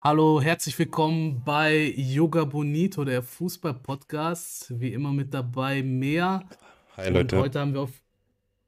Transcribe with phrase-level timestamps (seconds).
[0.00, 4.78] Hallo, herzlich willkommen bei Yoga Bonito, der Fußball-Podcast.
[4.78, 6.48] Wie immer mit dabei mehr.
[6.96, 7.38] Hi Und Leute.
[7.38, 7.90] heute haben wir auf,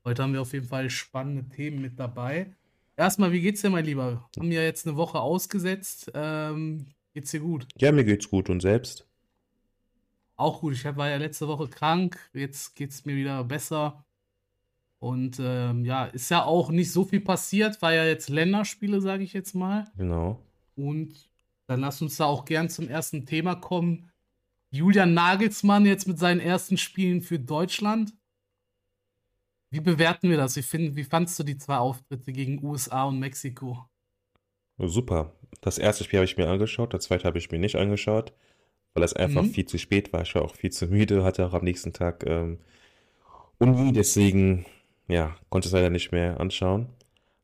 [0.04, 2.52] heute haben wir auf jeden Fall spannende Themen mit dabei.
[2.96, 4.28] Erstmal, wie geht's dir, mein Lieber?
[4.36, 6.10] Haben ja jetzt eine Woche ausgesetzt.
[6.14, 7.68] Ähm, geht's dir gut?
[7.78, 9.06] Ja, mir geht's gut und selbst?
[10.34, 10.72] Auch gut.
[10.74, 12.18] Ich war ja letzte Woche krank.
[12.34, 14.04] Jetzt geht's mir wieder besser.
[14.98, 17.80] Und ähm, ja, ist ja auch nicht so viel passiert.
[17.82, 19.86] War ja jetzt Länderspiele, sage ich jetzt mal.
[19.96, 20.40] Genau.
[20.76, 21.28] Und
[21.66, 24.10] dann lass uns da auch gern zum ersten Thema kommen.
[24.70, 28.12] Julian Nagelsmann jetzt mit seinen ersten Spielen für Deutschland.
[29.70, 30.56] Wie bewerten wir das?
[30.56, 33.86] Wie, find, wie fandst du die zwei Auftritte gegen USA und Mexiko?
[34.78, 35.32] Super.
[35.60, 38.32] Das erste Spiel habe ich mir angeschaut, das zweite habe ich mir nicht angeschaut,
[38.94, 39.50] weil es einfach Mhm.
[39.50, 40.22] viel zu spät war.
[40.22, 42.58] Ich war auch viel zu müde, hatte auch am nächsten Tag ähm,
[43.58, 44.66] Uni, deswegen,
[45.08, 46.88] ja, konnte es leider nicht mehr anschauen.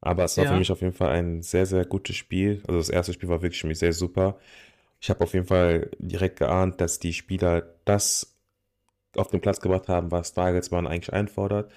[0.07, 0.59] Aber es war für Ja.
[0.59, 2.63] mich auf jeden Fall ein sehr, sehr gutes Spiel.
[2.67, 4.39] Also das erste Spiel war wirklich für mich sehr super.
[5.01, 8.35] Ich habe auf jeden Fall direkt geahnt, dass die Spieler das
[9.17, 11.71] auf den Platz gebracht haben, was Nagelsmann eigentlich einfordert.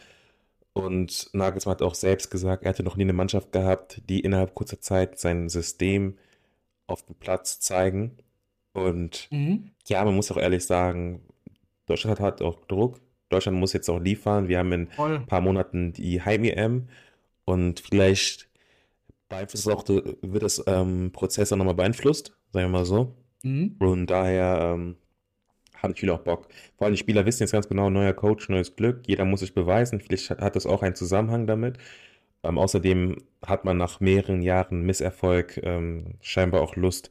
[0.74, 4.54] Und Nagelsmann hat auch selbst gesagt, er hatte noch nie eine Mannschaft gehabt, die innerhalb
[4.56, 6.18] kurzer Zeit sein System
[6.88, 8.18] auf dem Platz zeigen.
[8.74, 9.72] Und Mhm.
[9.88, 11.22] ja, man muss auch ehrlich sagen,
[11.88, 13.00] Deutschland hat auch Druck.
[13.30, 14.48] Deutschland muss jetzt auch liefern.
[14.48, 16.88] Wir haben in ein paar Monaten die Heim-EM
[17.50, 18.48] und vielleicht
[19.28, 23.16] beeinflusst auch, wird das ähm, Prozess auch nochmal beeinflusst, sagen wir mal so.
[23.44, 23.76] Mhm.
[23.80, 24.98] Und daher ähm,
[25.82, 26.48] haben die Spieler auch Bock.
[26.78, 29.02] Vor allem die Spieler wissen jetzt ganz genau, neuer Coach, neues Glück.
[29.08, 30.00] Jeder muss sich beweisen.
[30.00, 31.78] Vielleicht hat, hat das auch einen Zusammenhang damit.
[32.44, 37.10] Ähm, außerdem hat man nach mehreren Jahren Misserfolg ähm, scheinbar auch Lust,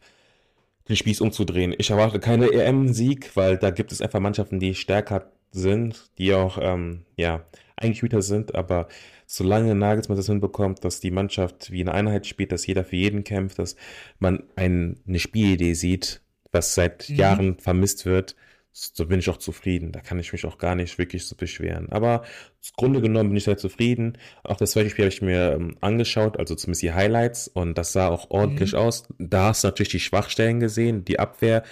[0.88, 1.74] den Spieß umzudrehen.
[1.78, 6.58] Ich erwarte keine EM-Sieg, weil da gibt es einfach Mannschaften, die stärker sind, die auch
[6.60, 7.44] ähm, ja,
[7.78, 8.54] eingespielter sind.
[8.54, 8.88] Aber
[9.26, 13.24] solange Nagelsmann das hinbekommt, dass die Mannschaft wie eine Einheit spielt, dass jeder für jeden
[13.24, 13.76] kämpft, dass
[14.18, 16.20] man ein, eine Spielidee sieht,
[16.52, 17.16] was seit Mhm.
[17.16, 18.36] Jahren vermisst wird,
[18.72, 19.90] so bin ich auch zufrieden.
[19.92, 21.90] Da kann ich mich auch gar nicht wirklich so beschweren.
[21.90, 24.18] Aber im Grunde genommen bin ich sehr zufrieden.
[24.44, 27.92] Auch das zweite Spiel habe ich mir ähm, angeschaut, also zumindest die Highlights, und das
[27.92, 28.78] sah auch ordentlich Mhm.
[28.78, 29.04] aus.
[29.18, 31.04] Da hast du natürlich die Schwachstellen gesehen.
[31.04, 31.64] Die Abwehr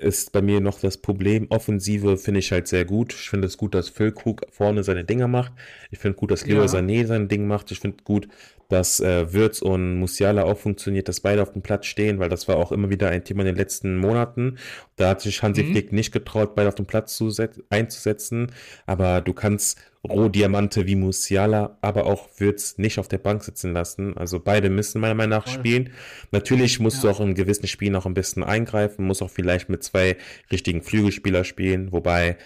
[0.00, 1.46] ist bei mir noch das Problem.
[1.50, 3.12] Offensive finde ich halt sehr gut.
[3.12, 5.52] Ich finde es gut, dass Füllkrug vorne seine Dinger macht.
[5.90, 6.66] Ich finde gut, dass Leroy Ja.
[6.66, 7.70] Sané sein Ding macht.
[7.70, 8.28] Ich finde gut,
[8.70, 12.48] dass äh, Wirtz und Musiala auch funktioniert, dass beide auf dem Platz stehen, weil das
[12.48, 14.56] war auch immer wieder ein Thema in den letzten Monaten.
[14.96, 15.72] Da hat sich Hansi Mhm.
[15.72, 18.52] Flick nicht getraut, beide auf dem Platz zu set- einzusetzen.
[18.86, 24.16] Aber du kannst Rohdiamante wie Musiala, aber auch Wirtz nicht auf der Bank sitzen lassen.
[24.16, 25.54] Also beide müssen meiner Meinung nach Voll.
[25.58, 25.90] spielen.
[26.30, 27.12] Natürlich musst du Ja.
[27.12, 30.16] auch in gewissen Spielen auch ein bisschen eingreifen, musst auch vielleicht mit zwei
[30.50, 32.36] richtigen Flügelspieler spielen, wobei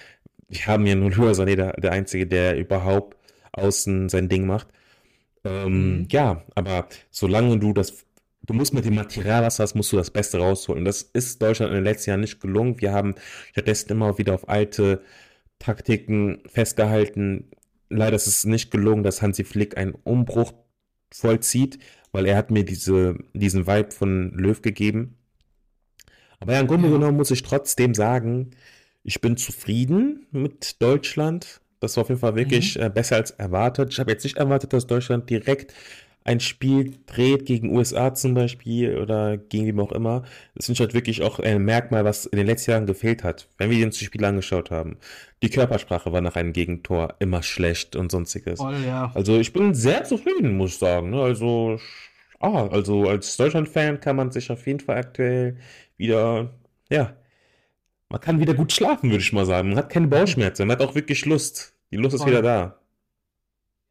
[0.49, 3.17] wir haben ja nur Sané, der, der Einzige, der überhaupt
[3.53, 4.69] außen sein Ding macht.
[5.45, 8.07] Ähm, ja, aber solange du das,
[8.43, 10.85] du musst mit dem Material, was du hast, musst du das Beste rausholen.
[10.85, 12.81] Das ist Deutschland in den letzten Jahren nicht gelungen.
[12.81, 13.15] Wir haben
[13.53, 15.03] stattdessen immer wieder auf alte
[15.59, 17.51] Taktiken festgehalten.
[17.91, 20.53] Leider ist es nicht gelungen, dass Hansi Flick einen Umbruch
[21.13, 21.79] vollzieht,
[22.13, 25.19] weil er hat mir diese, diesen Vibe von Löw gegeben.
[26.41, 28.51] Aber ja, im Grunde genommen muss ich trotzdem sagen,
[29.03, 31.61] ich bin zufrieden mit Deutschland.
[31.85, 32.83] Das war auf jeden Fall wirklich Mhm.
[32.83, 33.93] äh, besser als erwartet.
[33.93, 35.73] Ich habe jetzt nicht erwartet, dass Deutschland direkt
[36.27, 40.23] ein Spiel dreht gegen USA zum Beispiel oder gegen wem auch immer.
[40.55, 43.49] Das finde ich halt wirklich auch ein Merkmal, was in den letzten Jahren gefehlt hat,
[43.59, 44.97] wenn wir uns die Spiele angeschaut haben.
[45.43, 48.59] Die Körpersprache war nach einem Gegentor immer schlecht und sonstiges.
[48.59, 49.13] Voll, ja.
[49.15, 51.11] Also ich bin sehr zufrieden, muss ich sagen.
[51.11, 51.21] ne?
[51.21, 51.79] Also,
[52.41, 55.59] ah, also als Deutschland-Fan kann man sich auf jeden Fall aktuell
[55.99, 56.55] wieder,
[56.91, 57.15] ja,
[58.09, 59.71] man kann wieder gut schlafen, würde ich mal sagen.
[59.71, 61.74] Man hat keine Bauchschmerzen, man hat auch wirklich Lust.
[61.95, 62.77] Die Lust ist wieder da.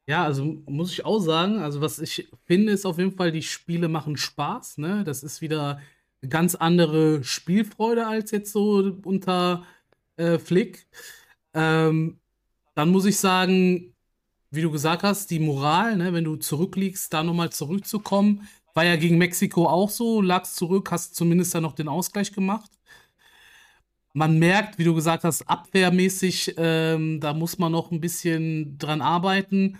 [0.08, 3.42] Ja, also muss ich auch sagen, also was ich finde, ist auf jeden Fall, die
[3.42, 5.06] Spiele machen Spaß, ne?
[5.06, 5.80] Das ist wieder
[6.22, 9.64] eine ganz andere Spielfreude als jetzt so unter
[10.18, 10.86] äh, Flick.
[11.54, 12.20] Ähm,
[12.76, 13.94] dann muss ich sagen,
[14.52, 18.98] wie du gesagt hast, die Moral, ne, wenn du zurückliegst, da nochmal zurückzukommen, war ja
[18.98, 22.70] gegen Mexiko auch so, lagst zurück, hast zumindest dann noch den Ausgleich gemacht.
[24.14, 29.02] Man merkt, wie du gesagt hast, abwehrmäßig, ähm, da muss man noch ein bisschen dran
[29.02, 29.80] arbeiten.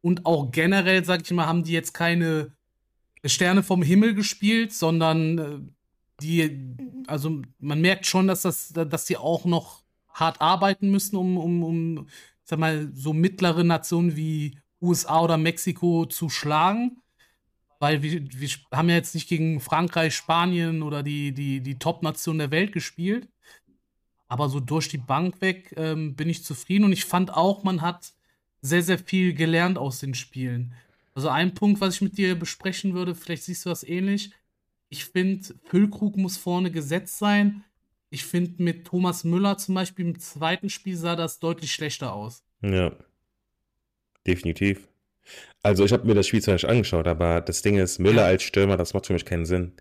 [0.00, 2.52] Und auch generell, sag ich mal, haben die jetzt keine
[3.24, 5.58] Sterne vom Himmel gespielt, sondern äh,
[6.20, 6.76] die,
[7.06, 9.82] also man merkt schon, dass das, dass die auch noch
[10.12, 15.36] hart arbeiten müssen, um, um, um, ich sag mal, so mittlere Nationen wie USA oder
[15.36, 17.00] Mexiko zu schlagen.
[17.80, 22.38] Weil wir, wir haben ja jetzt nicht gegen Frankreich, Spanien oder die, die, die Top-Nation
[22.38, 23.28] der Welt gespielt.
[24.28, 27.80] Aber so durch die Bank weg ähm, bin ich zufrieden und ich fand auch, man
[27.80, 28.12] hat
[28.60, 30.74] sehr, sehr viel gelernt aus den Spielen.
[31.14, 34.32] Also ein Punkt, was ich mit dir besprechen würde, vielleicht siehst du das ähnlich.
[34.88, 37.64] Ich finde, Füllkrug muss vorne gesetzt sein.
[38.10, 42.44] Ich finde, mit Thomas Müller zum Beispiel im zweiten Spiel sah das deutlich schlechter aus.
[42.62, 42.92] Ja.
[44.26, 44.88] Definitiv.
[45.62, 48.42] Also ich habe mir das Spiel zwar nicht angeschaut, aber das Ding ist, Müller als
[48.42, 49.72] Stürmer, das macht für mich keinen Sinn.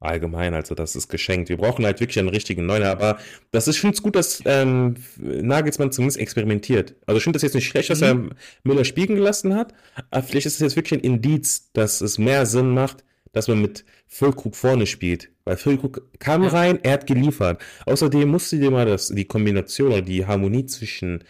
[0.00, 1.48] Allgemein, also das ist geschenkt.
[1.48, 3.18] Wir brauchen halt wirklich einen richtigen Neuner, aber
[3.50, 6.94] das ist, es gut, dass ähm, Nagelsmann zumindest experimentiert.
[7.04, 8.06] Also ich finde das jetzt nicht schlecht, dass mhm.
[8.06, 9.74] er Müller spielen gelassen hat,
[10.10, 13.02] aber vielleicht ist es jetzt wirklich ein Indiz, dass es mehr Sinn macht,
[13.32, 15.30] dass man mit Füllkrug vorne spielt.
[15.44, 16.50] Weil Füllkrug kam ja.
[16.50, 17.60] rein, er hat geliefert.
[17.84, 21.24] Außerdem musst du dir mal das, die Kombination oder die Harmonie zwischen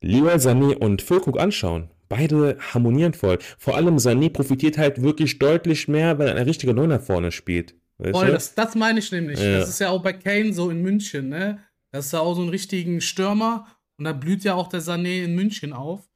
[0.00, 1.88] Leroy Sané und Füllkrug anschauen.
[2.08, 3.38] Beide harmonieren voll.
[3.58, 7.74] Vor allem Sané profitiert halt wirklich deutlich mehr, wenn ein richtiger Neuner vorne spielt.
[7.98, 9.40] Voll, das, das meine ich nämlich.
[9.40, 9.58] Ja.
[9.58, 11.60] Das ist ja auch bei Kane so in München, ne?
[11.92, 13.66] Das ist ja auch so ein richtigen Stürmer
[13.96, 16.08] und da blüht ja auch der Sané in München auf.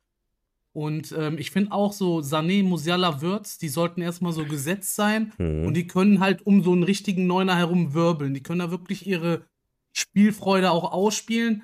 [0.73, 5.33] Und ähm, ich finde auch so, Sané, Musiala, Würz, die sollten erstmal so gesetzt sein
[5.39, 5.65] mhm.
[5.65, 8.35] und die können halt um so einen richtigen Neuner herum wirbeln.
[8.35, 9.43] Die können da wirklich ihre
[9.93, 11.63] Spielfreude auch ausspielen.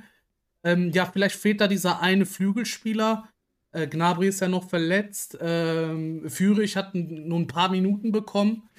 [0.65, 3.29] Ähm, ja, vielleicht fehlt da dieser eine Flügelspieler.
[3.77, 5.37] Äh, Gnabry ist ja noch verletzt.
[5.39, 8.71] Ähm, Führig hat nur ein paar Minuten bekommen.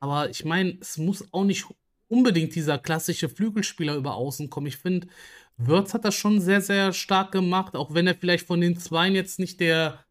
[0.00, 1.66] Aber ich meine, es muss auch nicht
[2.08, 4.66] unbedingt dieser klassische Flügelspieler über außen kommen.
[4.66, 5.06] Ich finde,
[5.56, 9.14] Würz hat das schon sehr, sehr stark gemacht, auch wenn er vielleicht von den Zweien
[9.14, 10.04] jetzt nicht der,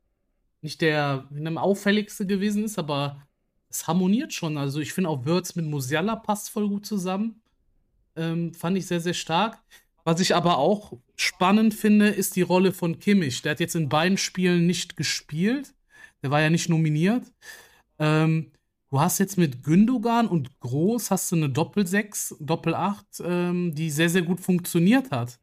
[0.62, 1.28] nicht der
[1.58, 3.22] auffälligste gewesen ist, aber
[3.70, 4.58] es harmoniert schon.
[4.58, 7.42] Also ich finde auch Würz mit Musiala passt voll gut zusammen.
[8.16, 9.60] Ähm, fand ich sehr, sehr stark.
[10.06, 13.42] Was ich aber auch spannend finde, ist die Rolle von Kimmich.
[13.42, 15.74] Der hat jetzt in beiden Spielen nicht gespielt.
[16.22, 17.34] Der war ja nicht nominiert.
[17.98, 18.52] Ähm,
[18.92, 24.10] du hast jetzt mit Gündogan und Groß hast du eine Doppel-6, Doppel-8, ähm, die sehr,
[24.10, 25.40] sehr gut funktioniert hat.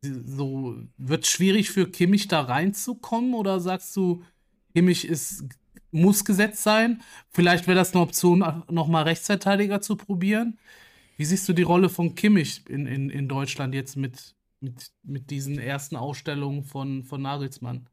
[0.00, 4.22] So, wird schwierig für Kimmich da reinzukommen oder sagst du,
[4.74, 5.44] Kimmich ist,
[5.90, 7.02] muss gesetzt sein?
[7.28, 8.38] Vielleicht wäre das eine Option,
[8.70, 10.58] nochmal Rechtsverteidiger zu probieren.
[11.20, 15.30] Wie siehst du die Rolle von Kimmich in, in, in Deutschland jetzt mit, mit, mit
[15.30, 17.90] diesen ersten Ausstellungen von, von Nagelsmann?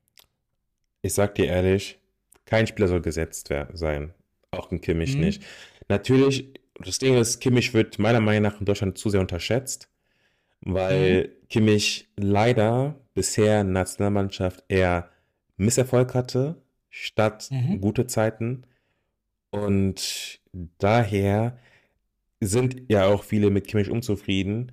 [1.01, 1.99] Ich sag dir ehrlich,
[2.45, 4.13] kein Spieler soll gesetzt sein.
[4.51, 5.19] Auch ein Kimmich mhm.
[5.25, 5.43] nicht.
[5.89, 9.89] Natürlich, das Ding ist, Kimmich wird meiner Meinung nach in Deutschland zu sehr unterschätzt,
[10.61, 11.47] weil mhm.
[11.49, 15.09] Kimmich leider bisher in der Nationalmannschaft eher
[15.57, 17.81] Misserfolg hatte, statt mhm.
[17.81, 18.63] gute Zeiten.
[19.49, 20.39] Und
[20.77, 21.57] daher
[22.39, 24.71] sind ja auch viele mit Kimmich unzufrieden.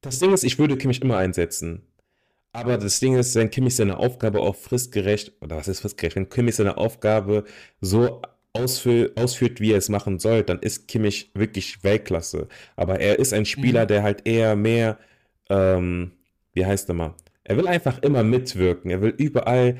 [0.00, 1.82] Das Ding ist, ich würde Kimmich immer einsetzen.
[2.52, 6.28] Aber das Ding ist, wenn Kimmich seine Aufgabe auch fristgerecht, oder was ist fristgerecht, wenn
[6.28, 7.44] Kimmich seine Aufgabe
[7.80, 8.20] so
[8.52, 12.48] ausführ, ausführt, wie er es machen soll, dann ist Kimmich wirklich Weltklasse.
[12.76, 13.88] Aber er ist ein Spieler, mhm.
[13.88, 14.98] der halt eher mehr,
[15.48, 16.12] ähm,
[16.52, 17.14] wie heißt er mal?
[17.44, 18.90] Er will einfach immer mitwirken.
[18.90, 19.76] Er will überall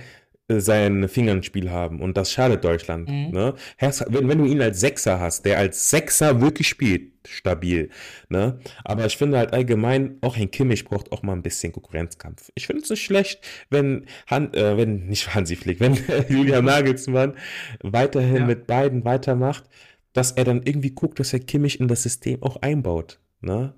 [0.49, 3.09] sein Finger ins Spiel haben und das schadet Deutschland.
[3.09, 3.31] Mhm.
[3.31, 3.55] Ne?
[3.79, 7.91] Wenn, wenn, du ihn als Sechser hast, der als Sechser wirklich spielt, stabil.
[8.29, 8.59] Ne?
[8.85, 12.51] Aber ich finde halt allgemein, auch ein Kimmich braucht auch mal ein bisschen Konkurrenzkampf.
[12.55, 13.41] Ich finde es nicht schlecht,
[13.71, 15.99] wenn, Han, äh, wenn nicht Hansi Flick, wenn
[16.29, 17.37] Julian Nagelsmann
[17.81, 18.47] weiterhin ja.
[18.47, 19.65] mit beiden weitermacht,
[20.13, 23.21] dass er dann irgendwie guckt, dass er Kimmich in das System auch einbaut.
[23.41, 23.75] Ne?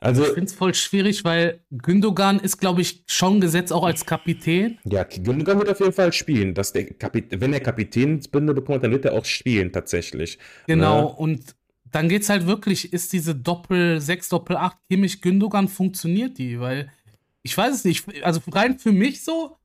[0.00, 4.06] Also, ich finde es voll schwierig, weil Gündogan ist, glaube ich, schon gesetzt auch als
[4.06, 4.78] Kapitän.
[4.84, 6.54] Ja, Gündogan wird auf jeden Fall spielen.
[6.54, 10.38] Dass der Kapit wenn er Kapitänsbinde bekommt, dann wird er auch spielen, tatsächlich.
[10.68, 11.08] Genau, ne?
[11.08, 11.56] und
[11.90, 16.60] dann geht es halt wirklich, ist diese Doppel 6, Doppel 8 Kimmich Gündogan, funktioniert die?
[16.60, 16.92] Weil
[17.42, 18.06] ich weiß es nicht.
[18.22, 19.56] Also rein für mich so,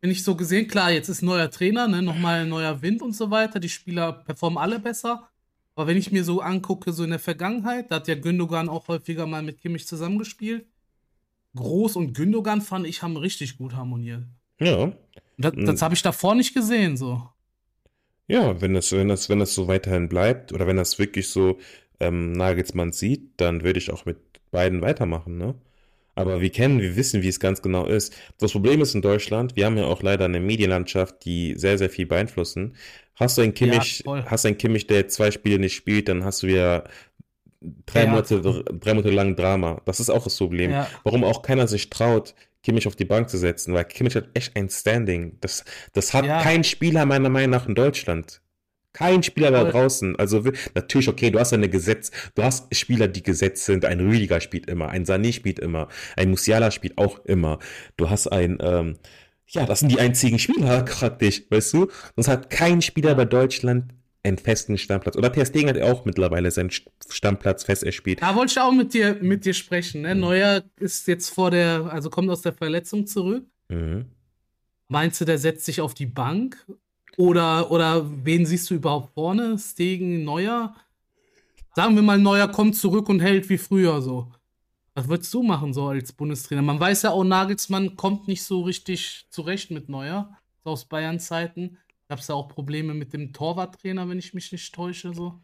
[0.00, 3.12] bin ich so gesehen, klar, jetzt ist ein neuer Trainer, ne, nochmal neuer Wind und
[3.12, 3.60] so weiter.
[3.60, 5.28] Die Spieler performen alle besser.
[5.74, 8.88] Aber wenn ich mir so angucke, so in der Vergangenheit, da hat ja Gündogan auch
[8.88, 10.66] häufiger mal mit Kimmich zusammengespielt.
[11.56, 14.24] Groß und Gündogan fand ich haben richtig gut harmoniert.
[14.60, 14.92] Ja.
[15.38, 15.80] Das, das hm.
[15.80, 17.22] habe ich davor nicht gesehen, so.
[18.28, 21.58] Ja, wenn das, wenn das, wenn das so weiterhin bleibt oder wenn das wirklich so
[21.98, 24.18] ähm, Nagelsmann sieht, dann würde ich auch mit
[24.50, 25.54] beiden weitermachen, ne?
[26.20, 28.14] Aber wir kennen, wir wissen, wie es ganz genau ist.
[28.38, 31.90] Das Problem ist in Deutschland, wir haben ja auch leider eine Medienlandschaft, die sehr, sehr
[31.90, 32.76] viel beeinflussen.
[33.16, 36.42] Hast du einen Kimmich, ja, hast einen Kimmich, der zwei Spiele nicht spielt, dann hast
[36.42, 36.84] du ja
[37.86, 38.10] drei, ja.
[38.10, 39.82] Monate, drei Monate lang Drama.
[39.84, 40.70] Das ist auch das Problem.
[40.70, 40.88] Ja.
[41.04, 44.56] Warum auch keiner sich traut, Kimmich auf die Bank zu setzen, weil Kimmich hat echt
[44.56, 45.38] ein Standing.
[45.40, 48.40] Das, das hat kein Spieler meiner Meinung nach in Deutschland.
[49.00, 50.16] Kein Spieler da draußen.
[50.16, 53.86] Also natürlich, okay, du hast eine Gesetz, du hast Spieler, die gesetzt sind.
[53.86, 55.88] Ein Rüdiger spielt immer, ein Sané spielt immer,
[56.18, 57.60] ein Musiala spielt auch immer.
[57.96, 58.98] Du hast ein, ähm,
[59.48, 61.88] ja, das sind die einzigen Spieler praktisch, weißt du?
[62.14, 65.16] Sonst hat kein Spieler bei Deutschland einen festen Stammplatz.
[65.16, 68.20] Oder Ter Stegen hat auch mittlerweile seinen Stammplatz fest erspielt.
[68.20, 70.02] Da wollte ich auch mit dir, mit dir sprechen.
[70.02, 70.14] Ne?
[70.14, 70.20] Mhm.
[70.20, 73.46] Neuer ist jetzt vor der, also kommt aus der Verletzung zurück.
[73.70, 74.04] Mhm.
[74.88, 76.66] Meinst du, der setzt sich auf die Bank?
[77.16, 79.58] Oder, oder wen siehst du überhaupt vorne?
[79.58, 80.74] Stegen, Neuer?
[81.74, 84.32] Sagen wir mal, Neuer kommt zurück und hält wie früher so.
[84.94, 86.62] Was würdest du machen so als Bundestrainer?
[86.62, 90.36] Man weiß ja auch, Nagelsmann kommt nicht so richtig zurecht mit Neuer.
[90.64, 91.78] Aus Bayern Zeiten.
[92.08, 95.14] Gab es ja auch Probleme mit dem Torwarttrainer, wenn ich mich nicht täusche.
[95.14, 95.40] So.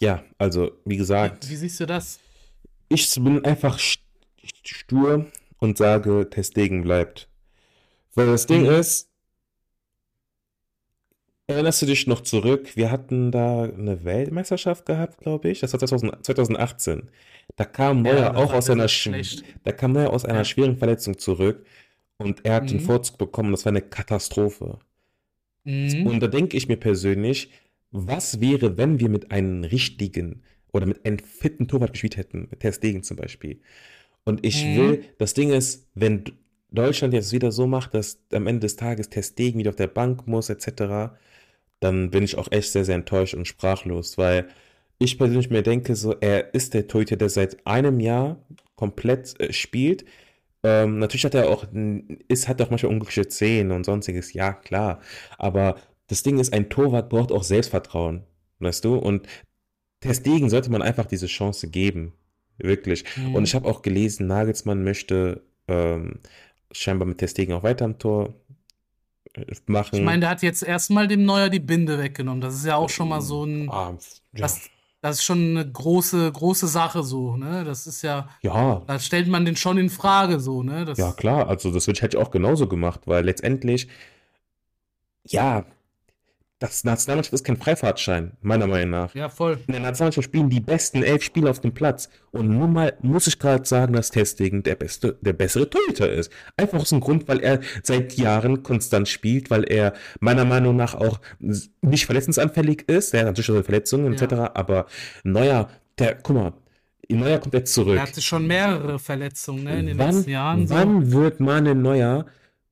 [0.00, 1.46] Ja, also wie gesagt.
[1.46, 2.20] Wie, wie siehst du das?
[2.88, 3.78] Ich bin einfach
[4.64, 5.26] stur
[5.58, 7.28] und sage, Testegen bleibt.
[8.14, 8.70] Weil das Ding mhm.
[8.70, 9.10] ist,
[11.46, 12.76] erinnerst du dich noch zurück?
[12.76, 15.60] Wir hatten da eine Weltmeisterschaft gehabt, glaube ich.
[15.60, 17.08] Das war 2018.
[17.54, 18.86] Da kam Neuer ja, auch aus einer,
[19.64, 20.44] da kam Neuer aus einer ja.
[20.44, 21.64] schweren Verletzung zurück
[22.18, 22.68] und er hat mhm.
[22.68, 23.52] den Vorzug bekommen.
[23.52, 24.78] Das war eine Katastrophe.
[25.64, 26.06] Mhm.
[26.06, 27.50] Und da denke ich mir persönlich,
[27.90, 32.60] was wäre, wenn wir mit einem richtigen oder mit einem fitten Torwart gespielt hätten, mit
[32.60, 33.60] Ter Stegen zum Beispiel.
[34.24, 34.76] Und ich mhm.
[34.76, 36.24] will, das Ding ist, wenn
[36.76, 39.88] Deutschland jetzt wieder so macht, dass am Ende des Tages Ter Stegen wieder auf der
[39.88, 41.12] Bank muss, etc.,
[41.80, 44.48] dann bin ich auch echt sehr, sehr enttäuscht und sprachlos, weil
[44.98, 48.38] ich persönlich mir denke, so, er ist der Torhüter, der seit einem Jahr
[48.76, 50.04] komplett äh, spielt.
[50.62, 51.66] Ähm, natürlich hat er auch,
[52.28, 55.00] ist, hat auch manchmal unglückliche Szenen und sonstiges, ja, klar.
[55.38, 58.22] Aber das Ding ist, ein Torwart braucht auch Selbstvertrauen,
[58.60, 58.96] weißt du?
[58.96, 59.26] Und
[60.00, 62.12] Testegen sollte man einfach diese Chance geben.
[62.58, 63.04] Wirklich.
[63.16, 63.34] Mhm.
[63.34, 66.20] Und ich habe auch gelesen, Nagelsmann möchte ähm,
[66.72, 68.34] scheinbar mit Testegen auch weiter am Tor
[69.34, 69.96] äh, machen.
[69.96, 72.40] Ich meine, der hat jetzt erstmal dem Neuer die Binde weggenommen.
[72.40, 73.70] Das ist ja auch schon mal so ein.
[73.70, 73.98] Ah, ja.
[74.32, 74.68] das,
[75.00, 77.64] das, ist schon eine große, große Sache so, ne?
[77.64, 78.28] Das ist ja.
[78.42, 78.82] Ja.
[78.86, 80.84] Da stellt man den schon in Frage so, ne?
[80.84, 81.48] Das, ja, klar.
[81.48, 83.88] Also, das hätte ich auch genauso gemacht, weil letztendlich.
[85.28, 85.66] Ja,
[86.58, 89.14] das Nationalmannschaft ist kein Freifahrtschein, meiner Meinung nach.
[89.14, 89.58] Ja, voll.
[89.66, 92.08] In der Nationalmannschaft spielen die besten elf Spieler auf dem Platz.
[92.30, 96.32] Und nun mal muss ich gerade sagen, dass Testegen der, beste, der bessere Torhüter ist.
[96.56, 100.94] Einfach aus dem Grund, weil er seit Jahren konstant spielt, weil er meiner Meinung nach
[100.94, 101.20] auch
[101.82, 103.12] nicht verletzungsanfällig ist.
[103.12, 104.32] Er hat natürlich auch Verletzungen etc.
[104.32, 104.50] Ja.
[104.54, 104.86] Aber
[105.24, 106.52] Neuer, der, guck mal,
[107.08, 107.96] Neuer kommt jetzt zurück.
[107.96, 110.70] Er hatte schon mehrere Verletzungen ne, in den wann, letzten Jahren.
[110.70, 111.12] Wann so.
[111.12, 112.26] wird Manuel Neuer,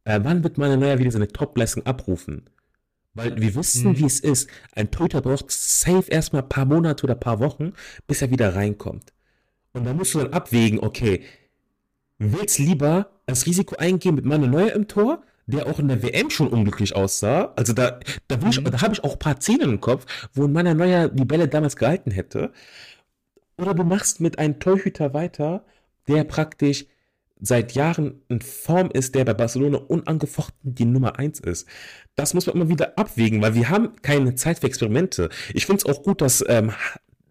[0.05, 2.49] äh, wann wird Manuel Neuer wieder seine Topleistung abrufen?
[3.15, 3.99] Weil wir wissen, mhm.
[3.99, 4.51] wie es ist.
[4.73, 7.73] Ein Torhüter braucht safe erstmal ein paar Monate oder ein paar Wochen,
[8.07, 9.13] bis er wieder reinkommt.
[9.73, 11.23] Und da musst du dann abwägen, okay,
[12.19, 16.31] willst lieber das Risiko eingehen mit meiner Neuer im Tor, der auch in der WM
[16.31, 17.53] schon unglücklich aussah.
[17.57, 18.65] Also da, da, mhm.
[18.65, 21.77] da habe ich auch ein paar Szenen im Kopf, wo meiner Neuer die Bälle damals
[21.77, 22.53] gehalten hätte.
[23.59, 25.65] Oder du machst mit einem Torhüter weiter,
[26.09, 26.87] der praktisch
[27.41, 31.67] seit Jahren in Form ist, der bei Barcelona unangefochten die Nummer 1 ist.
[32.15, 35.29] Das muss man immer wieder abwägen, weil wir haben keine Zeit für Experimente.
[35.53, 36.73] Ich finde es auch gut, dass ähm,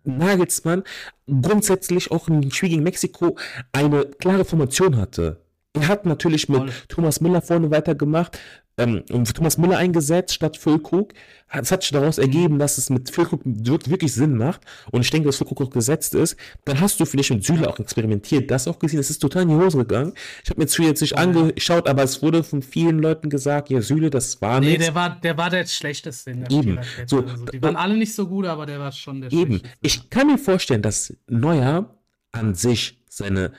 [0.03, 0.83] Nagelsmann
[1.27, 3.37] grundsätzlich auch im Spiel gegen Mexiko
[3.71, 5.43] eine klare Formation hatte.
[5.73, 6.87] Er hat natürlich mit.
[6.87, 8.37] Thomas Müller vorne weitergemacht,
[8.77, 11.13] ähm, Thomas Müller eingesetzt statt Füllkrug.
[11.49, 14.61] Es hat sich daraus ergeben, dass es mit Füllkrug wirklich Sinn macht.
[14.91, 16.35] Und ich denke, dass Füllkrug auch gesetzt ist.
[16.65, 18.97] Dann hast du vielleicht mit Süle auch experimentiert, das auch gesehen.
[18.97, 20.13] Das ist total in die Hose gegangen.
[20.43, 23.81] Ich habe mir Süle jetzt nicht angeschaut, aber es wurde von vielen Leuten gesagt, ja,
[23.81, 24.71] Süle, das war nicht.
[24.71, 26.79] Nee, der war, der war der schlechteste in der Eben.
[27.05, 29.59] So, also, die waren alle nicht so gut, aber der war schon der Eben.
[29.59, 29.77] schlechteste.
[29.81, 31.95] Ich kann mir vorstellen, dass Neuer
[32.31, 33.51] an sich seine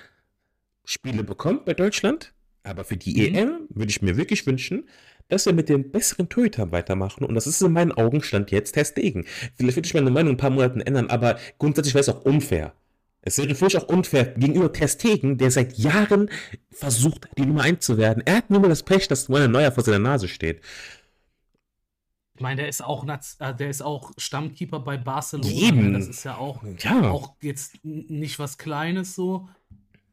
[0.85, 2.34] Spiele bekommt bei Deutschland
[2.65, 3.37] aber für die mhm.
[3.37, 4.89] EM würde ich mir wirklich wünschen,
[5.29, 7.25] dass wir mit den besseren Torhütern weitermachen.
[7.25, 9.25] Und das ist in meinen Augen Stand jetzt Testegen.
[9.57, 12.25] Vielleicht würde ich meine Meinung in ein paar Monaten ändern, aber grundsätzlich wäre es auch
[12.25, 12.75] unfair.
[13.23, 16.29] Es wäre für mich auch unfair gegenüber Testegen, der seit Jahren
[16.71, 18.23] versucht, die Nummer 1 zu werden.
[18.27, 20.61] Er hat nur mal das Pech, dass Manuel Neuer vor seiner Nase steht.
[22.37, 25.49] Ich meine, der ist auch, äh, der ist auch Stammkeeper bei Barcelona.
[25.51, 25.95] Eben.
[25.95, 27.11] Das ist ja auch, ja.
[27.11, 29.49] auch jetzt nicht was Kleines so.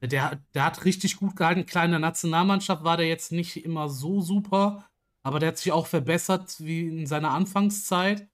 [0.02, 1.66] Der, der hat richtig gut gehalten.
[1.66, 4.86] Kleine Nationalmannschaft war der jetzt nicht immer so super,
[5.22, 8.28] aber der hat sich auch verbessert wie in seiner Anfangszeit.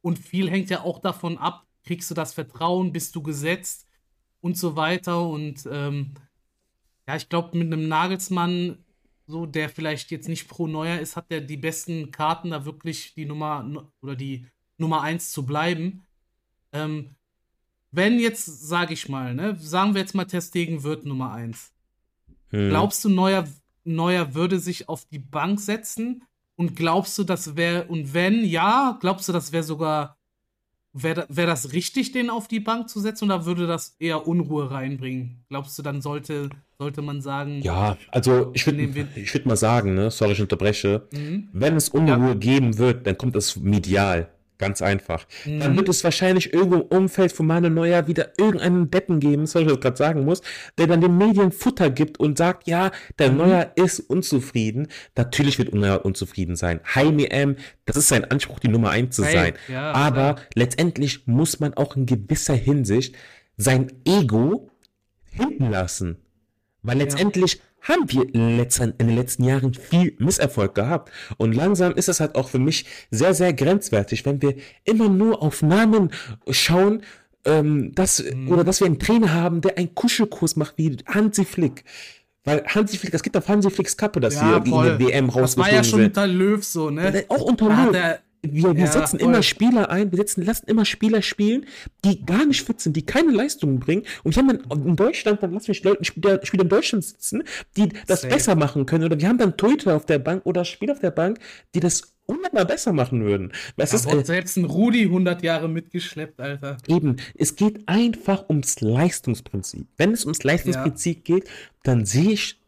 [0.00, 3.86] Und viel hängt ja auch davon ab, kriegst du das Vertrauen, bist du gesetzt
[4.40, 5.26] und so weiter.
[5.26, 6.14] Und ähm,
[7.08, 8.84] ja, ich glaube, mit einem Nagelsmann,
[9.26, 13.14] so der vielleicht jetzt nicht pro Neuer ist, hat der die besten Karten, da wirklich
[13.14, 14.46] die Nummer oder die
[14.76, 16.06] Nummer 1 zu bleiben.
[16.72, 17.16] Ähm,
[17.90, 21.72] wenn jetzt, sage ich mal, ne, sagen wir jetzt mal, Testegen wird Nummer 1.
[22.50, 22.70] Hm.
[22.70, 23.46] Glaubst du, Neuer,
[23.84, 26.22] Neuer würde sich auf die Bank setzen?
[26.56, 30.18] Und glaubst du, das wäre, und wenn ja, glaubst du, das wäre sogar,
[30.92, 34.70] wäre wär das richtig, den auf die Bank zu setzen, oder würde das eher Unruhe
[34.70, 35.44] reinbringen?
[35.48, 37.62] Glaubst du, dann sollte, sollte man sagen.
[37.62, 38.82] Ja, also ich würde
[39.14, 41.48] ich würd mal sagen, ne, sorry, ich unterbreche, mhm.
[41.52, 42.34] wenn es Unruhe ja.
[42.34, 44.28] geben wird, dann kommt es medial.
[44.58, 45.24] Ganz einfach.
[45.44, 45.60] Mhm.
[45.60, 49.54] Dann wird es wahrscheinlich irgendwo im Umfeld von Manuel Neuer wieder irgendeinen Deppen geben, was
[49.54, 50.42] ich gerade sagen muss,
[50.76, 53.36] der dann den Medien Futter gibt und sagt, ja, der mhm.
[53.36, 54.88] Neuer ist unzufrieden.
[55.16, 56.80] Natürlich wird Neuer unzufrieden sein.
[56.92, 59.54] Jaime M, das ist sein Anspruch, die Nummer eins zu hey, sein.
[59.68, 60.36] Ja, Aber ja.
[60.54, 63.14] letztendlich muss man auch in gewisser Hinsicht
[63.56, 64.70] sein Ego
[65.30, 66.16] hinten lassen.
[66.88, 71.12] Weil letztendlich ja haben wir in, letzten, in den letzten Jahren viel Misserfolg gehabt.
[71.36, 75.42] Und langsam ist es halt auch für mich sehr, sehr grenzwertig, wenn wir immer nur
[75.42, 76.10] auf Namen
[76.50, 77.02] schauen,
[77.44, 78.50] ähm, dass, mhm.
[78.50, 81.84] oder dass wir einen Trainer haben, der einen Kuschelkurs macht wie Hansi Flick.
[82.44, 84.86] Weil Hansi Flick, das gibt auf Hansi Flicks Kappe, dass ja, wir voll.
[84.86, 85.58] in der WM rausgeflogen sind.
[85.58, 87.24] Das war ja schon unter Löw so, ne?
[87.28, 89.28] Auch unter Löw wir, wir ja, setzen voll.
[89.28, 91.66] immer Spieler ein, wir setzen, lassen immer Spieler spielen,
[92.04, 94.04] die gar nicht fit sind, die keine Leistungen bringen.
[94.22, 97.42] Und wir haben dann in Deutschland, dann lassen wir Leute, Spieler, Spieler in Deutschland sitzen,
[97.76, 98.34] die das Safe.
[98.34, 99.04] besser machen können.
[99.04, 101.38] Oder wir haben dann Twitter auf der Bank oder Spieler auf der Bank,
[101.74, 103.52] die das hundertmal besser machen würden.
[103.76, 106.76] Es ist äh, selbst ein Rudi 100 Jahre mitgeschleppt, Alter.
[106.86, 109.86] Eben, es geht einfach ums Leistungsprinzip.
[109.96, 111.36] Wenn es ums Leistungsprinzip ja.
[111.36, 111.48] geht,
[111.82, 112.60] dann sehe ich,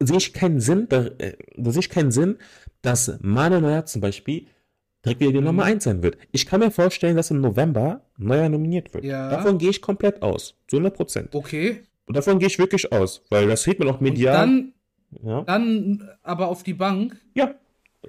[0.00, 2.36] sehe ich keinen Sinn, da, äh, da sehe ich keinen Sinn,
[2.82, 4.48] dass Manuel Neuer zum Beispiel
[5.06, 6.18] direkt wieder die Nummer 1 sein wird.
[6.32, 9.04] Ich kann mir vorstellen, dass im November neuer nominiert wird.
[9.04, 9.30] Ja.
[9.30, 10.54] Davon gehe ich komplett aus.
[10.66, 11.34] Zu 100 Prozent.
[11.34, 11.82] Okay.
[12.06, 14.44] Und davon gehe ich wirklich aus, weil das sieht man auch medial.
[14.44, 14.72] Und
[15.12, 15.40] dann, ja.
[15.42, 17.16] dann aber auf die Bank.
[17.34, 17.54] Ja.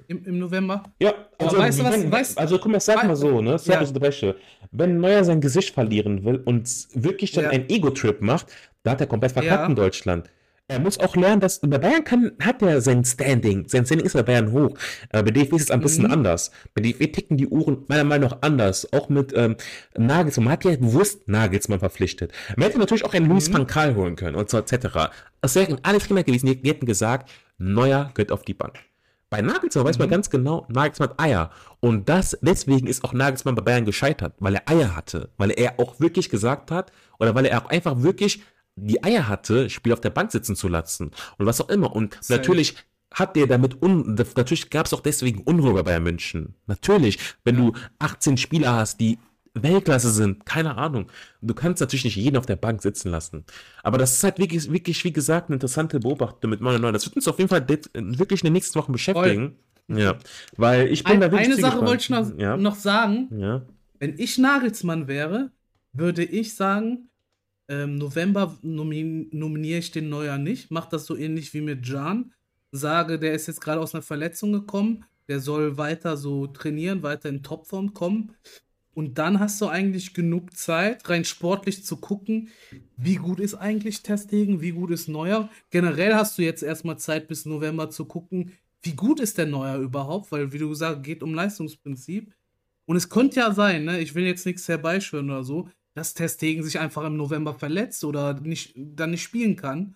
[0.07, 0.83] Im, im November.
[1.01, 3.57] Ja, also, weißt du was, wenn, weißt, also guck mal, sag mal so, ne?
[3.63, 3.83] Ja.
[3.83, 4.35] Breche.
[4.71, 7.49] Wenn Neuer sein Gesicht verlieren will und wirklich dann ja.
[7.49, 8.47] einen Ego-Trip macht,
[8.83, 9.65] da hat er komplett verkackt ja.
[9.65, 10.29] in Deutschland.
[10.69, 13.69] Er muss auch lernen, dass bei Bayern kann, hat er sein Standing.
[13.69, 14.77] Sein Standing ist bei Bayern hoch.
[15.13, 16.11] Aber bei DFB ist es ein bisschen mhm.
[16.11, 16.51] anders.
[16.73, 18.91] Bei DFB ticken die Uhren meiner Meinung nach anders.
[18.91, 19.55] Auch mit ähm,
[19.97, 20.43] Nagelsmann.
[20.43, 22.33] Man hat ja bewusst Nagelsmann verpflichtet.
[22.57, 23.31] Man hätte natürlich auch einen mhm.
[23.31, 25.09] Luis van Gaal holen können und so etc.
[25.41, 28.77] Es wären alle Trainer gewesen, die, die hätten gesagt, Neuer gehört auf die Bank.
[29.29, 29.87] Bei Nagelsmann mhm.
[29.87, 30.11] weiß man mhm.
[30.11, 31.51] ganz genau, Nagelsmann hat Eier.
[31.79, 35.29] Und das, deswegen ist auch Nagelsmann bei Bayern gescheitert, weil er Eier hatte.
[35.37, 38.41] Weil er auch wirklich gesagt hat, oder weil er auch einfach wirklich
[38.77, 41.95] die Eier hatte, Spiel auf der Bank sitzen zu lassen und was auch immer.
[41.95, 42.39] Und Safe.
[42.39, 42.75] natürlich
[43.13, 46.55] hat der damit, un natürlich gab es auch deswegen Unruhe bei Bayern München.
[46.67, 47.61] Natürlich, wenn ja.
[47.61, 49.17] du 18 Spieler hast, die
[49.53, 51.07] Weltklasse sind, keine Ahnung.
[51.41, 53.45] Du kannst natürlich nicht jeden auf der Bank sitzen lassen.
[53.81, 56.93] Aber das ist halt wirklich, wirklich wie gesagt, eine interessante Beobachtung mit 99.
[56.93, 59.55] Das wird uns auf jeden Fall wirklich in den nächsten Wochen beschäftigen.
[59.87, 59.99] Voll.
[59.99, 60.17] Ja,
[60.57, 62.57] weil ich bin Ein, da wirklich Eine Sache wollte ich noch, ja.
[62.57, 63.29] noch sagen.
[63.31, 63.61] Ja.
[63.99, 65.51] Wenn ich Nagelsmann wäre,
[65.93, 67.09] würde ich sagen,
[67.69, 70.71] ähm, November nomin nominiere ich den Neuer nicht.
[70.71, 72.33] Mache das so ähnlich wie mit Jan.
[72.71, 75.05] Sage, der ist jetzt gerade aus einer Verletzung gekommen.
[75.27, 78.33] Der soll weiter so trainieren, weiter in Topform kommen.
[78.93, 82.49] Und dann hast du eigentlich genug Zeit, rein sportlich zu gucken,
[82.95, 85.49] wie gut ist eigentlich Testegen, wie gut ist Neuer.
[85.69, 89.77] Generell hast du jetzt erstmal Zeit bis November zu gucken, wie gut ist der Neuer
[89.77, 92.33] überhaupt, weil, wie du gesagt geht um Leistungsprinzip.
[92.85, 96.63] Und es könnte ja sein, ne, ich will jetzt nichts herbeischwören oder so, dass Testegen
[96.63, 99.95] sich einfach im November verletzt oder nicht, dann nicht spielen kann.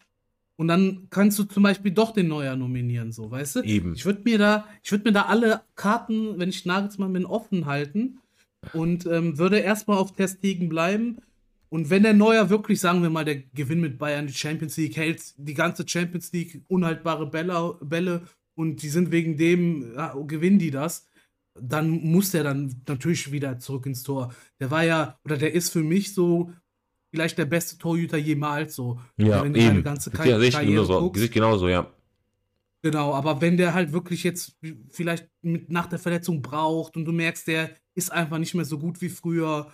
[0.55, 3.61] Und dann kannst du zum Beispiel doch den Neuer nominieren, so, weißt du?
[3.61, 3.93] Eben.
[3.93, 7.67] Ich würde mir da, ich würde mir da alle Karten, wenn ich Nagelsmann bin, offen
[7.67, 8.19] halten
[8.73, 11.17] und ähm, würde erstmal auf Testegen bleiben.
[11.69, 14.97] Und wenn der Neuer wirklich, sagen wir mal, der Gewinn mit Bayern die Champions League
[14.97, 18.23] hält, die ganze Champions League unhaltbare Bälle, Bälle
[18.55, 21.07] und die sind wegen dem, ja, gewinnen die das,
[21.59, 24.33] dann muss der dann natürlich wieder zurück ins Tor.
[24.59, 26.51] Der war ja, oder der ist für mich so
[27.11, 28.99] vielleicht der beste Torhüter jemals so.
[29.17, 29.83] Ja, wenn eben.
[29.83, 31.91] ganze Kar ja, ich genauso, guckst, genauso, ja.
[32.83, 34.57] Genau, aber wenn der halt wirklich jetzt
[34.89, 38.79] vielleicht mit, nach der Verletzung braucht und du merkst, der ist einfach nicht mehr so
[38.79, 39.71] gut wie früher,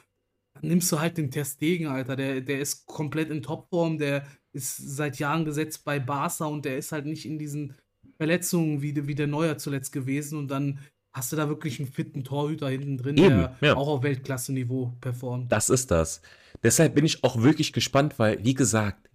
[0.55, 2.15] dann nimmst du halt den Testegen, Alter.
[2.15, 6.77] Der, der ist komplett in Topform, der ist seit Jahren gesetzt bei Barca und der
[6.77, 7.75] ist halt nicht in diesen
[8.17, 10.79] Verletzungen wie, wie der Neuer zuletzt gewesen und dann
[11.17, 13.75] hast du da wirklich einen fitten Torhüter hinten drin, Eben, der ja.
[13.75, 15.51] auch auf Weltklasse-Niveau performt.
[15.51, 16.21] Das ist das.
[16.63, 19.09] Deshalb bin ich auch wirklich gespannt, weil, wie gesagt,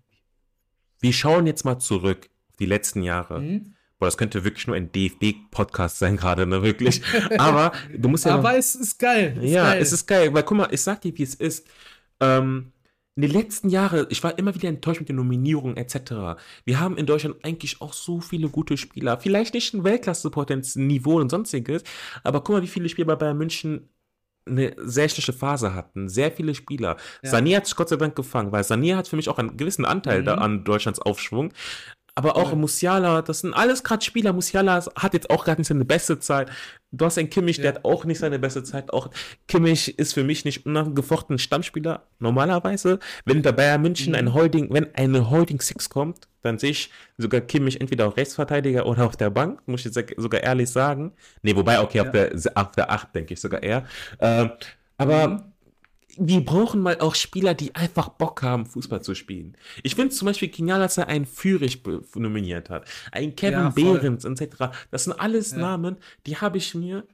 [1.00, 3.40] wir schauen jetzt mal zurück auf die letzten Jahre.
[3.40, 3.74] Mhm.
[3.98, 7.02] Boah, das könnte wirklich nur ein DFB-Podcast sein gerade, ne, wirklich.
[7.38, 8.34] Aber du musst ja.
[8.34, 9.38] Aber es ist geil.
[9.40, 9.82] Ist ja, geil.
[9.82, 11.66] es ist geil, weil guck mal, ich sag dir, wie es ist.
[12.18, 12.72] Ähm,
[13.14, 16.40] in den letzten Jahren, ich war immer wieder enttäuscht mit den Nominierungen etc.
[16.64, 19.20] Wir haben in Deutschland eigentlich auch so viele gute Spieler.
[19.20, 21.82] Vielleicht nicht ein Weltklasse-Niveau und sonstiges,
[22.24, 23.90] aber guck mal, wie viele Spieler bei Bayern München
[24.46, 26.08] eine sehr schlechte Phase hatten.
[26.08, 26.96] Sehr viele Spieler.
[27.22, 27.30] Ja.
[27.30, 29.84] Sané hat sich Gott sei Dank gefangen, weil Sané hat für mich auch einen gewissen
[29.84, 30.24] Anteil mhm.
[30.24, 31.52] da an Deutschlands Aufschwung.
[32.14, 34.34] Aber auch Musiala, das sind alles gerade Spieler.
[34.34, 36.50] Musiala hat jetzt auch gerade nicht seine beste Zeit.
[36.90, 37.62] Du hast einen Kimmich, ja.
[37.62, 38.92] der hat auch nicht seine beste Zeit.
[38.92, 39.08] Auch
[39.48, 42.98] Kimmich ist für mich nicht unangefochten Stammspieler normalerweise.
[43.24, 44.18] Wenn bei Bayern München mhm.
[44.18, 48.84] ein Holding, wenn eine Holding Six kommt, dann sehe ich sogar Kimmich entweder auf Rechtsverteidiger
[48.84, 51.12] oder auf der Bank, muss ich jetzt sogar ehrlich sagen.
[51.40, 52.04] Nee, wobei, okay, ja.
[52.04, 53.86] auf, der, auf der 8 denke ich sogar eher.
[54.20, 54.50] Ähm,
[54.98, 55.51] aber mhm
[56.16, 59.56] wir brauchen mal auch Spieler, die einfach Bock haben, Fußball zu spielen.
[59.82, 61.82] Ich finde zum Beispiel genial, dass er einen Führig
[62.14, 62.88] nominiert hat.
[63.10, 64.74] Ein Kevin ja, Behrens etc.
[64.90, 65.58] Das sind alles ja.
[65.58, 65.96] Namen,
[66.26, 67.06] die habe ich mir,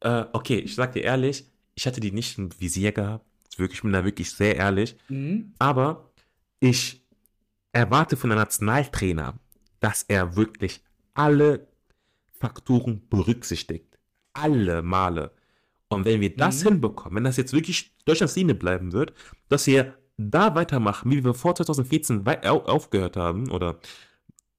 [0.00, 3.24] äh, okay, ich sag dir ehrlich, ich hatte die nicht im Visier gehabt.
[3.56, 4.96] Wirklich, ich bin da wirklich sehr ehrlich.
[5.08, 5.52] Mhm.
[5.58, 6.10] Aber
[6.60, 7.02] ich
[7.72, 9.34] erwarte von einem Nationaltrainer,
[9.80, 10.82] dass er wirklich
[11.14, 11.66] alle
[12.38, 13.98] Faktoren berücksichtigt.
[14.32, 15.32] Alle Male.
[15.90, 16.68] Und wenn wir das mhm.
[16.68, 19.12] hinbekommen, wenn das jetzt wirklich Deutschlands Linie bleiben wird,
[19.48, 23.80] dass wir da weitermachen, wie wir vor 2014 aufgehört haben, oder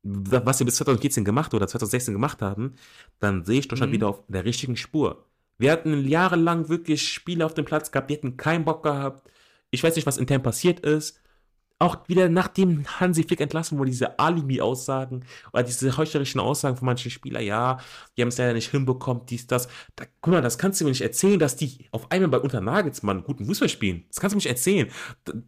[0.04, 2.74] was wir bis 2014 gemacht oder 2016 gemacht haben,
[3.20, 3.96] dann sehe ich Deutschland mhm.
[3.96, 5.26] wieder auf der richtigen Spur.
[5.58, 9.30] Wir hatten jahrelang wirklich Spiele auf dem Platz gehabt, die hätten keinen Bock gehabt.
[9.70, 11.21] Ich weiß nicht, was intern passiert ist
[11.82, 17.10] auch wieder nachdem Hansi Flick entlassen wurde, diese Alibi-Aussagen oder diese heuchlerischen Aussagen von manchen
[17.10, 17.80] Spielern, ja,
[18.16, 19.68] die haben es leider nicht hinbekommen, dies, das.
[19.96, 22.62] Da, guck mal, das kannst du mir nicht erzählen, dass die auf einmal bei Unter
[22.62, 24.06] Nagelsmann guten Fußball spielen.
[24.10, 24.90] Das kannst du mir nicht erzählen.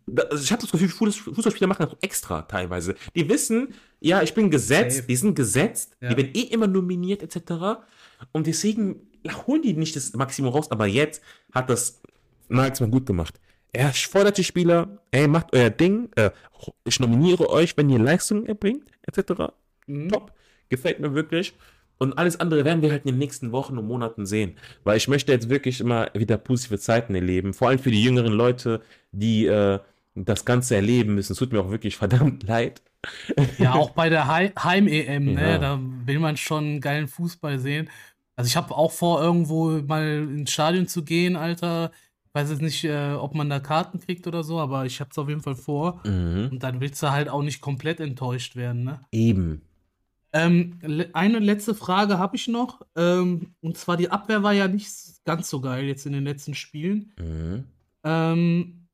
[0.07, 2.95] Da, also ich habe das Gefühl, Fußballspieler machen das extra teilweise.
[3.15, 5.07] Die wissen, ja, ich bin gesetzt, Safe.
[5.07, 6.09] die sind gesetzt, ja.
[6.09, 7.83] die werden eh immer nominiert, etc.
[8.31, 9.07] Und deswegen
[9.45, 12.01] holen die nicht das Maximum raus, aber jetzt hat das
[12.49, 13.39] Nagelsmann gut gemacht.
[13.73, 16.29] Er fordert die Spieler, ey, macht euer Ding, äh,
[16.85, 19.51] ich nominiere euch, wenn ihr Leistung erbringt, etc.
[19.87, 20.09] Mhm.
[20.09, 20.31] Top.
[20.69, 21.53] Gefällt mir wirklich.
[21.97, 24.57] Und alles andere werden wir halt in den nächsten Wochen und Monaten sehen.
[24.83, 27.53] Weil ich möchte jetzt wirklich immer wieder positive Zeiten erleben.
[27.53, 28.81] Vor allem für die jüngeren Leute,
[29.11, 29.79] die äh,
[30.15, 31.33] das Ganze erleben müssen.
[31.33, 32.81] Es tut mir auch wirklich verdammt leid.
[33.57, 35.51] Ja, auch bei der Heim-EM, ne?
[35.51, 35.57] Ja.
[35.57, 37.89] Da will man schon geilen Fußball sehen.
[38.35, 41.91] Also ich habe auch vor, irgendwo mal ins Stadion zu gehen, Alter
[42.33, 45.17] weiß jetzt nicht, äh, ob man da Karten kriegt oder so, aber ich habe es
[45.17, 46.01] auf jeden Fall vor.
[46.05, 46.49] Mhm.
[46.51, 49.05] Und dann willst du halt auch nicht komplett enttäuscht werden, ne?
[49.11, 49.61] Eben.
[50.33, 50.79] Ähm,
[51.13, 52.81] eine letzte Frage habe ich noch.
[52.95, 54.89] Ähm, und zwar die Abwehr war ja nicht
[55.25, 57.13] ganz so geil jetzt in den letzten Spielen.
[57.19, 57.63] Mhm.
[58.03, 58.87] Ähm,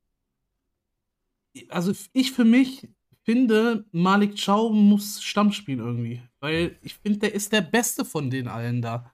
[1.69, 2.89] also ich für mich
[3.23, 6.21] finde, Malik Chow muss Stammspiel irgendwie.
[6.41, 9.13] Weil ich finde, der ist der Beste von den allen da.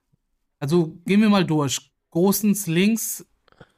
[0.59, 1.91] Also gehen wir mal durch.
[2.09, 3.25] Großens links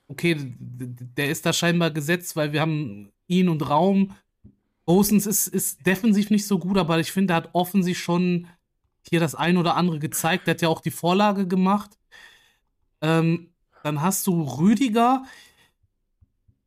[0.08, 4.16] okay, der ist da scheinbar gesetzt, weil wir haben ihn und Raum.
[4.86, 8.48] Osens ist, ist defensiv nicht so gut, aber ich finde, er hat offensiv schon
[9.10, 10.48] hier das ein oder andere gezeigt.
[10.48, 11.92] Der hat ja auch die Vorlage gemacht.
[13.02, 13.50] Ähm,
[13.84, 15.24] dann hast du Rüdiger.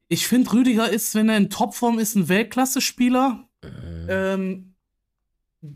[0.08, 3.48] Ich finde, Rüdiger ist, wenn er in Topform ist, ein Weltklasse-Spieler.
[3.62, 4.06] Mhm.
[4.08, 4.74] Ähm,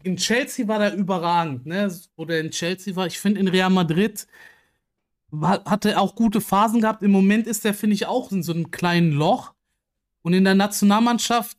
[0.02, 1.94] in Chelsea war der überragend, ne?
[2.16, 3.06] Wo der in Chelsea war.
[3.06, 4.26] Ich finde, in Real Madrid
[5.42, 7.02] hatte auch gute Phasen gehabt.
[7.02, 9.54] Im Moment ist er, finde ich, auch in so einem kleinen Loch.
[10.22, 11.58] Und in der Nationalmannschaft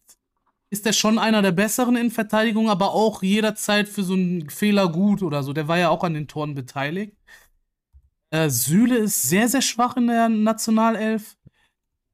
[0.69, 4.89] ist er schon einer der besseren in Verteidigung, aber auch jederzeit für so einen Fehler
[4.89, 5.53] gut oder so.
[5.53, 7.15] Der war ja auch an den Toren beteiligt.
[8.31, 11.37] Äh, Süle ist sehr, sehr schwach in der Nationalelf.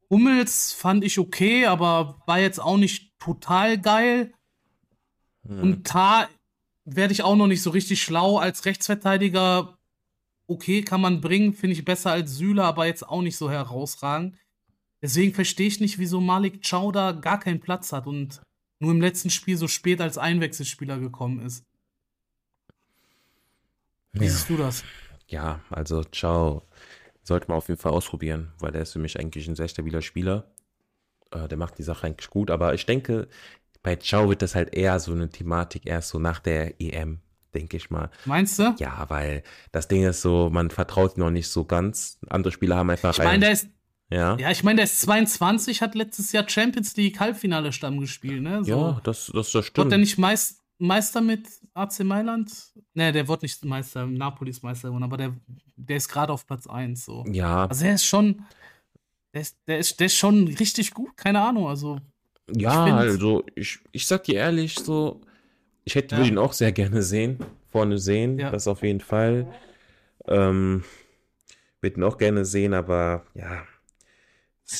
[0.09, 4.33] Hummels fand ich okay, aber war jetzt auch nicht total geil.
[5.47, 5.61] Hm.
[5.61, 6.27] Und Tar
[6.85, 9.77] werde ich auch noch nicht so richtig schlau als Rechtsverteidiger
[10.51, 14.37] okay, kann man bringen, finde ich besser als Süle, aber jetzt auch nicht so herausragend.
[15.01, 18.41] Deswegen verstehe ich nicht, wieso Malik Chow da gar keinen Platz hat und
[18.79, 21.65] nur im letzten Spiel so spät als Einwechselspieler gekommen ist.
[24.11, 24.31] Wie ja.
[24.31, 24.83] siehst du das?
[25.27, 26.63] Ja, also Chow
[27.23, 30.01] sollte man auf jeden Fall ausprobieren, weil der ist für mich eigentlich ein sehr stabiler
[30.01, 30.51] Spieler.
[31.31, 33.27] Äh, der macht die Sache eigentlich gut, aber ich denke,
[33.81, 37.21] bei Chow wird das halt eher so eine Thematik erst so nach der EM
[37.53, 38.09] denke ich mal.
[38.25, 38.75] Meinst du?
[38.79, 42.19] Ja, weil das Ding ist so, man vertraut noch nicht so ganz.
[42.29, 43.11] Andere Spieler haben einfach.
[43.11, 43.67] Ich meine, der ist.
[44.09, 44.35] Ja.
[44.37, 48.61] ja, ich meine, der ist 22, hat letztes Jahr Champions League Halbfinale Stamm gespielt, ne?
[48.61, 48.69] So.
[48.69, 49.85] Ja, das, das, das stimmt.
[49.85, 52.51] Wird der nicht Meist, Meister mit AC Mailand?
[52.93, 55.33] Ne, der wird nicht Meister, Napoli ist Meister geworden, aber der,
[55.77, 57.23] der ist gerade auf Platz 1, so.
[57.31, 57.67] Ja.
[57.67, 58.43] Also er ist schon,
[59.33, 61.99] der ist, der ist, der ist schon richtig gut, keine Ahnung, also.
[62.53, 65.21] Ja, ich also ich, ich sag dir ehrlich, so,
[65.91, 66.23] ich hätte ja.
[66.23, 67.37] ihn auch sehr gerne sehen,
[67.69, 68.49] vorne sehen, ja.
[68.49, 69.53] das auf jeden Fall.
[70.25, 70.85] Ähm,
[71.81, 73.65] würde ihn auch gerne sehen, aber ja.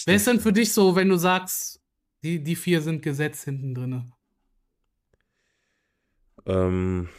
[0.06, 1.82] Wer ist denn für dich so, wenn du sagst,
[2.24, 4.13] die, die vier sind gesetzt hinten drin?
[6.45, 7.10] Ähm,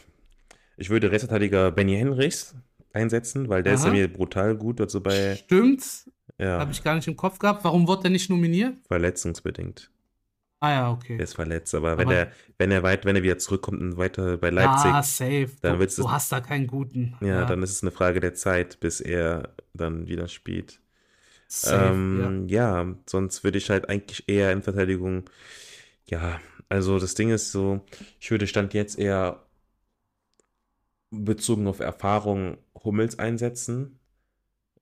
[0.79, 2.55] ich würde Rechtsverteidiger Benny Henrichs
[2.95, 3.79] einsetzen, weil der Aha.
[3.79, 4.81] ist ja mir brutal gut.
[4.81, 6.11] Also bei, Stimmt.
[6.39, 6.61] Ja.
[6.61, 7.63] Habe ich gar nicht im Kopf gehabt.
[7.63, 8.75] Warum wurde der nicht nominiert?
[8.87, 9.92] Verletzungsbedingt.
[10.63, 11.25] Ah ja, Der okay.
[11.25, 14.39] ist verletzt, aber wenn Aber er, wenn er weit, wenn er wieder zurückkommt und weiter
[14.39, 15.51] bei Leipzig, ja, safe.
[15.63, 17.17] dann Du, du hast da keinen guten.
[17.21, 20.81] ja, Ja, dann ist es eine Frage der Zeit, bis er dann wieder spielt.
[21.49, 22.33] safe, ja.
[22.33, 25.31] Ähm, ja, sonst würde ich halt eigentlich eher in Verteidigung,
[26.07, 27.83] ja, also das Ding ist so,
[28.21, 29.47] ich würde Stand jetzt eher
[31.13, 34.01] bezogen auf Erfahrung Hummels einsetzen,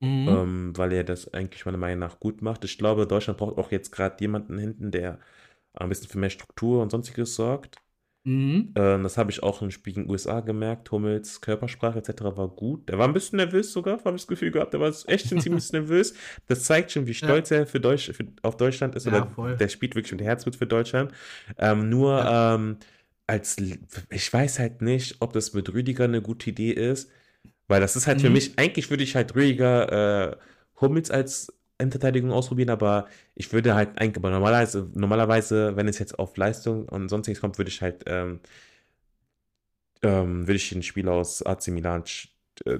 [0.00, 0.40] Mhm.
[0.42, 2.64] ähm, weil er das eigentlich meiner Meinung nach gut macht.
[2.64, 5.18] Ich glaube, Deutschland braucht auch jetzt gerade jemanden hinten, der
[5.74, 7.76] ein bisschen für mehr Struktur und sonstiges sorgt.
[8.24, 8.72] Mhm.
[8.76, 10.90] Ähm, das habe ich auch im Spiel in den USA gemerkt.
[10.92, 12.36] Hummels Körpersprache etc.
[12.36, 12.88] war gut.
[12.90, 14.74] Er war ein bisschen nervös sogar, habe ich das Gefühl gehabt.
[14.74, 16.14] Er war echt schon ziemlich nervös.
[16.46, 19.06] Das zeigt schon, wie Ja, stolz er für Deutsch, für, auf Deutschland ist.
[19.06, 19.26] ja,
[19.58, 21.12] der spielt wirklich mit Herzblut für Deutschland.
[21.58, 22.54] Ähm, nur Ja.
[22.54, 22.78] ähm,
[23.26, 23.56] als,
[24.10, 27.10] ich weiß halt nicht, ob das mit Rüdiger eine gute Idee ist.
[27.68, 28.34] Weil das ist halt für Mhm.
[28.34, 30.36] mich, eigentlich würde ich halt Rüdiger äh,
[30.80, 36.18] Hummels als Innenverteidigung ausprobieren, aber ich würde halt eigentlich, aber normalerweise, normalerweise, wenn es jetzt
[36.18, 38.40] auf Leistung und sonstiges kommt, würde ich halt, ähm,
[40.02, 42.04] ähm, würde ich den Spieler aus AC Milan
[42.64, 42.78] äh,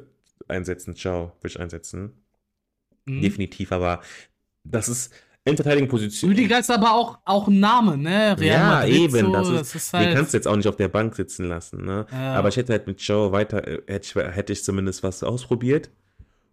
[0.48, 0.96] einsetzen.
[0.96, 2.12] Ciao, würde ich einsetzen.
[3.06, 3.22] Mhm.
[3.22, 4.00] Definitiv, aber
[4.64, 5.12] das ist
[5.44, 6.30] Innenverteidigung-Position.
[6.30, 8.36] Rüdiger ist aber auch, auch ein Name, ne?
[8.38, 10.12] Real Ja, Madrid, eben, so, das ist, das ist den halt.
[10.16, 12.06] kannst du jetzt auch nicht auf der Bank sitzen lassen, ne?
[12.10, 12.62] Aber ich Ja.
[12.62, 15.90] hätte halt mit Joe weiter, äh, hätte ich, hätte ich zumindest was ausprobiert.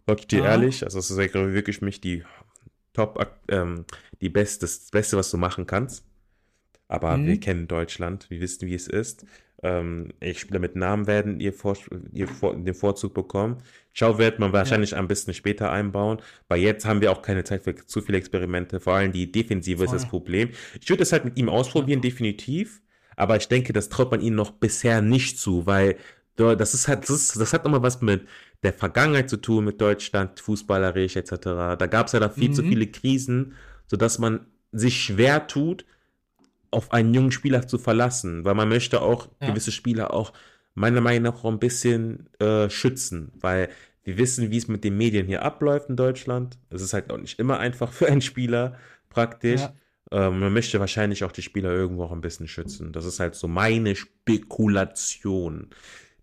[0.08, 0.44] Sag ich dir Ja.
[0.52, 2.22] ehrlich, also das ist ja wirklich mich die
[2.94, 3.84] Top, ähm,
[4.22, 6.04] die Beste, das Beste, was du machen kannst.
[6.88, 7.40] Aber wir Mhm.
[7.40, 9.26] kennen Deutschland, wir wissen, wie es ist.
[9.62, 11.76] Ähm, ich Spieler mit Namen werden ihr, Vor
[12.12, 13.58] ihr Vor den Vorzug bekommen.
[13.94, 14.54] Ciao wird man Ja.
[14.54, 18.16] wahrscheinlich ein bisschen später einbauen, weil jetzt haben wir auch keine Zeit für zu viele
[18.16, 18.80] Experimente.
[18.80, 20.10] Vor allem die Defensive ist das Voll.
[20.10, 20.50] Problem.
[20.80, 21.52] Ich würde es halt mit ihm Ja.
[21.52, 22.80] ausprobieren, definitiv.
[23.16, 25.96] Aber ich denke, das traut man ihm noch bisher nicht zu, weil
[26.36, 28.26] da- das ist halt, das, ist, das hat nochmal was mit
[28.62, 31.76] der Vergangenheit zu tun, mit Deutschland, fußballerisch etc.
[31.78, 32.68] Da gab es ja da viel zu Mhm.
[32.68, 33.54] viele Krisen,
[33.86, 35.84] sodass man sich schwer tut,
[36.70, 39.48] auf einen jungen Spieler zu verlassen, weil man möchte auch Ja.
[39.50, 40.32] gewisse Spieler auch
[40.74, 43.68] meiner Meinung nach auch ein bisschen äh, schützen, weil
[44.04, 46.58] wir wissen, wie es mit den Medien hier abläuft in Deutschland.
[46.70, 48.76] Es ist halt auch nicht immer einfach für einen Spieler
[49.08, 49.60] praktisch.
[49.62, 49.72] Ja.
[50.10, 52.92] Ähm, man möchte wahrscheinlich auch die Spieler irgendwo auch ein bisschen schützen.
[52.92, 55.68] Das ist halt so meine Spekulation,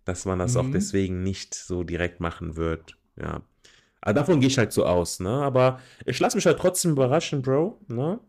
[0.06, 0.72] dass man das auch Mhm.
[0.72, 2.98] deswegen nicht so direkt machen wird.
[3.20, 3.42] Ja.
[4.02, 5.30] Aber davon gehe ich halt so aus, ne?
[5.30, 8.20] Aber ich lasse mich halt trotzdem überraschen, Bro, ne?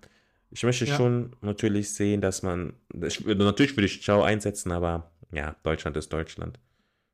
[0.51, 0.97] Ich möchte Ja.
[0.97, 2.73] schon natürlich sehen, dass man.
[3.03, 6.59] Ich, natürlich würde ich Ciao einsetzen, aber ja, Deutschland ist Deutschland.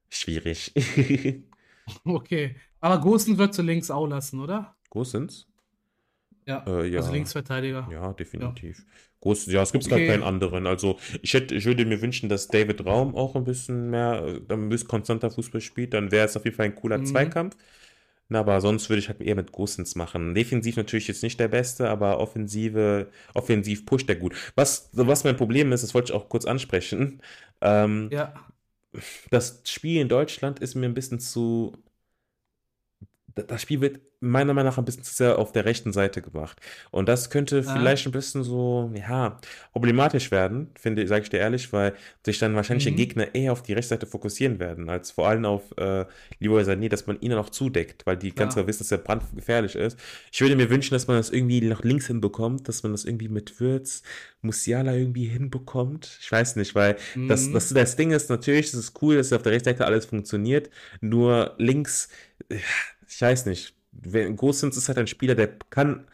[0.08, 0.72] Schwierig.
[2.04, 2.54] Okay.
[2.78, 4.76] Aber Gosens wird zu links auch lassen, oder?
[4.90, 5.48] Gosens?
[6.46, 6.64] Ja.
[6.66, 7.00] Äh, ja.
[7.00, 7.88] Also Linksverteidiger.
[7.90, 8.84] Ja, definitiv.
[9.22, 10.06] Groß, ja, es gibt gar Okay.
[10.06, 10.66] keinen anderen.
[10.66, 14.52] Also ich hätte, ich würde mir wünschen, dass David Raum auch ein bisschen mehr, äh,
[14.54, 15.94] ein bisschen konstanter Fußball spielt.
[15.94, 17.04] Dann wäre es auf jeden Fall ein cooler Mhm.
[17.04, 17.56] Zweikampf.
[18.28, 20.34] Na, aber sonst würde ich halt eher mit Gosens machen.
[20.34, 24.34] Defensiv natürlich jetzt nicht der Beste, aber offensive, offensiv pusht er gut.
[24.54, 27.20] Was, was mein Problem ist, das wollte ich auch kurz ansprechen.
[27.60, 28.32] Ähm, Ja.
[29.30, 31.76] das Spiel in Deutschland ist mir ein bisschen zu.
[33.34, 36.22] Da- Das Spiel wird meiner Meinung nach ein bisschen zu sehr auf der rechten Seite
[36.22, 36.60] gemacht.
[36.92, 37.62] Und das könnte Ja.
[37.74, 39.36] vielleicht ein bisschen so, ja,
[39.72, 42.96] problematisch werden, finde, sage ich dir ehrlich, weil sich dann wahrscheinlich die Mhm.
[42.96, 46.04] Gegner eher auf die rechte Seite fokussieren werden, als vor allem auf äh,
[46.38, 48.62] Leroy Sané, dass man ihn auch zudeckt, weil die ganz Klar.
[48.62, 49.98] genau wissen, dass er brandgefährlich ist.
[50.30, 53.28] Ich würde mir wünschen, dass man das irgendwie nach links hinbekommt, dass man das irgendwie
[53.28, 54.04] mit Würz,
[54.40, 56.18] Musiala irgendwie hinbekommt.
[56.20, 57.54] Ich weiß nicht, weil das, Mhm.
[57.54, 60.70] das, das Ding ist natürlich, es ist cool, dass auf der rechten Seite alles funktioniert,
[61.00, 62.08] nur links,
[63.14, 63.74] ich weiß nicht.
[64.36, 66.06] Gosens ist halt ein Spieler, der kann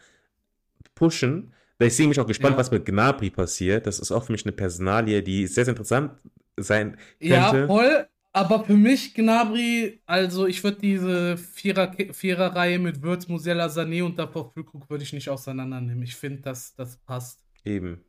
[0.94, 1.52] pushen.
[1.80, 2.58] Ich sehe mich auch gespannt, Ja.
[2.58, 3.87] was mit Gnabry passiert.
[3.87, 6.12] Das ist auch für mich eine Personalie, die sehr, sehr interessant
[6.56, 7.66] sein Ja, könnte.
[7.68, 8.06] voll.
[8.32, 14.18] Aber für mich, Gnabry, also ich würde diese Vierer, Viererreihe mit Würz, Musiala, Sané und
[14.18, 16.02] davor Füllkrug würde ich nicht auseinandernehmen.
[16.02, 17.42] Ich finde, das, das passt.
[17.64, 18.04] Eben.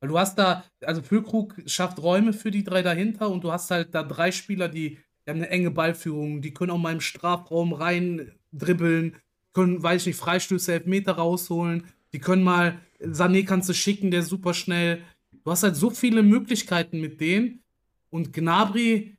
[0.00, 3.70] Weil du hast da, also Füllkrug schafft Räume für die drei dahinter und du hast
[3.70, 7.02] halt da drei Spieler, die, die haben eine enge Ballführung, die können auch mal im
[7.02, 9.14] Strafraum rein dribbeln,
[9.52, 14.20] können, weiß ich nicht, Freistöße, Elfmeter rausholen, die können mal, Sané kannst du schicken, der
[14.20, 15.02] ist super schnell.
[15.44, 17.62] Du hast halt so viele Möglichkeiten mit denen
[18.08, 19.18] und Gnabry,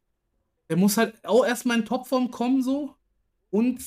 [0.68, 2.96] der muss halt auch erstmal in Topform kommen so
[3.52, 3.80] und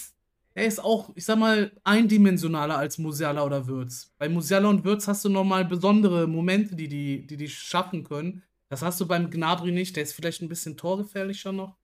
[0.55, 4.13] er ist auch, ich sag mal, eindimensionaler als Musiala oder Würz.
[4.19, 8.45] Bei Musiala und Würz hast du nochmal besondere Momente, die die, die die schaffen können.
[8.69, 9.97] Das hast du beim Gnabry nicht.
[9.97, 11.82] Der ist vielleicht ein bisschen torgefährlicher noch.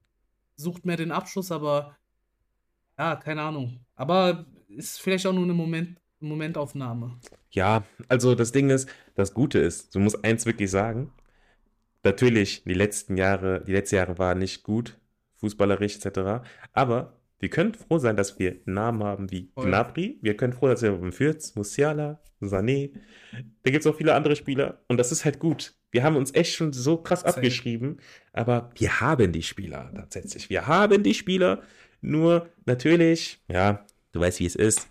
[0.59, 1.97] Sucht mehr den Abschluss, aber
[2.99, 3.81] ja, keine Ahnung.
[3.95, 7.19] Aber ist vielleicht auch nur eine Moment, Momentaufnahme.
[7.53, 11.13] Ja, also das Ding ist, das Gute ist, du musst eins wirklich sagen.
[12.03, 14.99] Natürlich, die letzten Jahre, die letzten Jahre waren nicht gut,
[15.37, 16.45] fußballerisch etc.
[16.73, 19.67] Aber Wir können froh sein, dass wir Namen haben wie Voll.
[19.67, 20.19] Gnabry.
[20.23, 22.93] Wir können froh sein, dass wir haben Fürth, Musiala, Sané.
[23.63, 24.83] Da gibt es auch viele andere Spieler.
[24.89, 25.75] Und das ist halt gut.
[25.91, 27.37] Wir haben uns echt schon so krass Safe.
[27.37, 27.99] abgeschrieben.
[28.33, 30.51] Aber wir haben die Spieler tatsächlich.
[30.51, 31.63] Wir haben die Spieler.
[32.01, 34.89] Nur natürlich, ja, du weißt, wie es ist.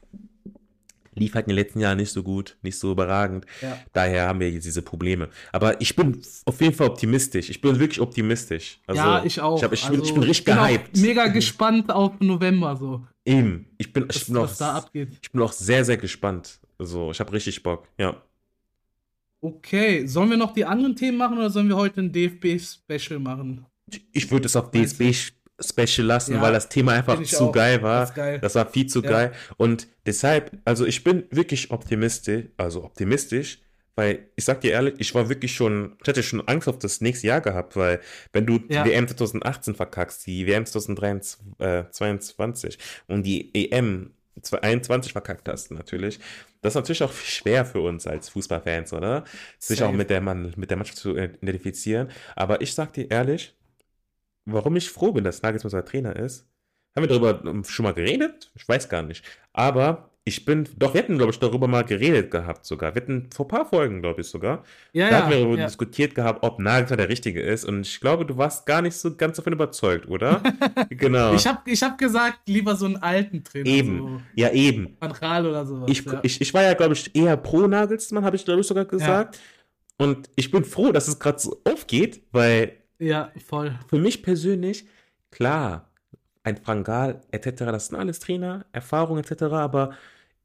[1.15, 3.45] Lief halt in den letzten Jahren nicht so gut, nicht so überragend.
[3.61, 3.79] Ja.
[3.91, 5.29] Daher haben wir jetzt diese Probleme.
[5.51, 7.49] Aber ich bin auf jeden Fall optimistisch.
[7.49, 8.79] Ich bin wirklich optimistisch.
[8.85, 9.57] Also, ja, ich auch.
[9.57, 10.97] Ich, hab, ich, bin, Also, ich bin richtig bin gehypt.
[10.97, 13.07] Mega gespannt auf November so.
[13.25, 13.67] Eben.
[13.79, 15.17] Ich bin, ich Was, bin, auch, was da abgeht.
[15.19, 16.59] ich bin auch sehr, sehr gespannt.
[16.77, 17.87] Also, ich habe richtig Bock.
[17.97, 18.21] Ja.
[19.41, 23.65] Okay, sollen wir noch die anderen Themen machen oder sollen wir heute ein DFB-Special machen?
[24.11, 27.51] Ich würde es auf Meinst DSB-Special lassen, Ja, weil das Thema einfach zu auch.
[27.51, 28.01] geil war.
[28.01, 28.39] Das geil.
[28.39, 29.09] Das war viel zu Ja.
[29.09, 29.31] geil.
[29.57, 33.59] Und deshalb, also ich bin wirklich optimistisch, also optimistisch,
[33.95, 37.01] weil ich sag dir ehrlich, ich war wirklich schon, ich hatte schon Angst auf das
[37.01, 37.99] nächste Jahr gehabt, weil
[38.33, 38.83] wenn du Ja.
[38.83, 46.19] die WM 2018 verkackst, die WM 2022 und die EM 2021 verkackt hast, natürlich,
[46.61, 49.23] das ist natürlich auch schwer für uns als Fußballfans, oder?
[49.59, 49.89] Sich Safe.
[49.89, 52.09] auch mit der, Mann, mit der Mannschaft zu identifizieren.
[52.35, 53.55] Aber ich sag dir ehrlich,
[54.45, 56.47] warum ich froh bin, dass Nagelsmann unser Trainer ist,
[56.95, 58.51] haben wir darüber schon mal geredet?
[58.55, 59.23] Ich weiß gar nicht.
[59.53, 62.93] Aber ich bin, doch, wir hatten, glaube ich, darüber mal geredet gehabt sogar.
[62.93, 64.65] Wir hatten vor ein paar Folgen, glaube ich, sogar.
[64.91, 65.43] Ja, Da hatten wir ja.
[65.43, 65.67] darüber ja.
[65.67, 67.63] diskutiert gehabt, ob Nagelsmann der Richtige ist.
[67.63, 70.43] Und ich glaube, du warst gar nicht so ganz davon überzeugt, oder?
[70.89, 71.33] genau.
[71.33, 73.69] Ich habe ich hab gesagt, lieber so einen alten Trainer.
[73.69, 73.97] eben.
[73.99, 74.97] So Ja, eben.
[74.99, 75.89] Van Gaal oder sowas.
[75.89, 76.19] Ich, ja.
[76.23, 79.39] ich, ich war ja, glaube ich, eher pro Nagelsmann, habe ich, glaube ich, sogar gesagt.
[79.97, 83.79] Und ich bin froh, dass es gerade so aufgeht, weil ja, voll.
[83.87, 84.87] für mich persönlich,
[85.31, 85.89] klar,
[86.43, 89.93] ein Frangal etc., das sind alles Trainer, Erfahrung etc., aber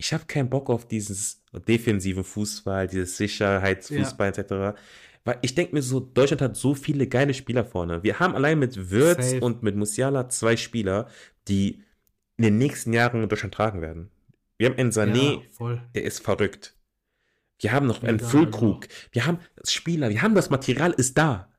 [0.03, 4.77] ich habe keinen Bock auf dieses defensive Fußball, dieses Sicherheitsfußball etc.,
[5.25, 8.03] weil ich denke mir so, Deutschland hat so viele geile Spieler vorne.
[8.03, 9.41] Wir haben allein mit Würz Safe.
[9.41, 11.07] und mit Musiala zwei Spieler,
[11.47, 11.85] die
[12.37, 14.11] in den nächsten Jahren Deutschland tragen werden.
[14.59, 16.77] Wir haben einen Sané, ja, der ist verrückt.
[17.61, 18.89] Wir haben noch einen Mega, Füllkrug.
[19.13, 21.52] Wir haben Spieler, wir haben das Material, ist da.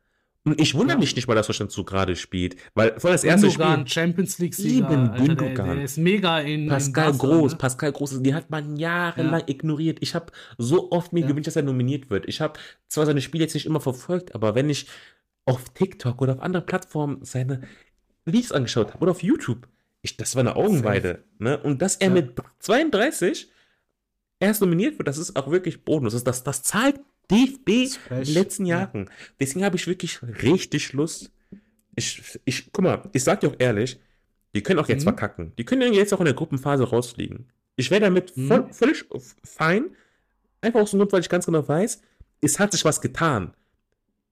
[0.46, 1.00] Und ich wundere Ja.
[1.00, 2.58] mich nicht mal, dass Deutschland so gerade spielt.
[2.76, 4.90] Weil vor das erste Gündogan, Spiel, Champions League-Sieger.
[4.92, 5.76] Eben, Alter, der, Gündogan.
[5.78, 6.68] der ist mega in.
[6.68, 7.58] Pascal in Groß, ne?
[7.58, 9.48] Pascal Groß, die hat man jahrelang Ja.
[9.48, 10.00] ignoriert.
[10.02, 11.28] Ich habe so oft mir Ja.
[11.28, 12.28] gewünscht, dass er nominiert wird.
[12.28, 14.88] Ich habe zwar seine Spiele jetzt nicht immer verfolgt, aber wenn ich
[15.46, 17.62] auf TikTok oder auf anderen Plattformen seine
[18.26, 19.68] Videos angeschaut habe oder auf YouTube,
[20.02, 21.24] ich, das war eine Augenweide.
[21.40, 21.58] Ne?
[21.58, 23.50] Und dass er mit 32
[24.42, 26.12] erst nominiert wird, das ist auch wirklich Bonus.
[26.14, 27.00] Das, das, das zahlt
[27.32, 28.28] DFB in Fresh.
[28.28, 28.80] den letzten Ja.
[28.80, 29.10] Jahren.
[29.40, 31.32] Deswegen habe ich wirklich richtig Lust.
[31.96, 34.00] Ich, ich, guck mal, ich sag dir auch ehrlich,
[34.56, 35.10] die können auch jetzt Mhm.
[35.10, 35.52] verkacken.
[35.58, 37.48] Die können jetzt auch in der Gruppenphase rausfliegen.
[37.76, 38.48] Ich wäre damit Mhm.
[38.48, 39.06] voll, völlig
[39.44, 39.86] fein.
[40.62, 42.02] Einfach aus dem Grund, weil ich ganz genau weiß,
[42.42, 43.54] es hat sich was getan.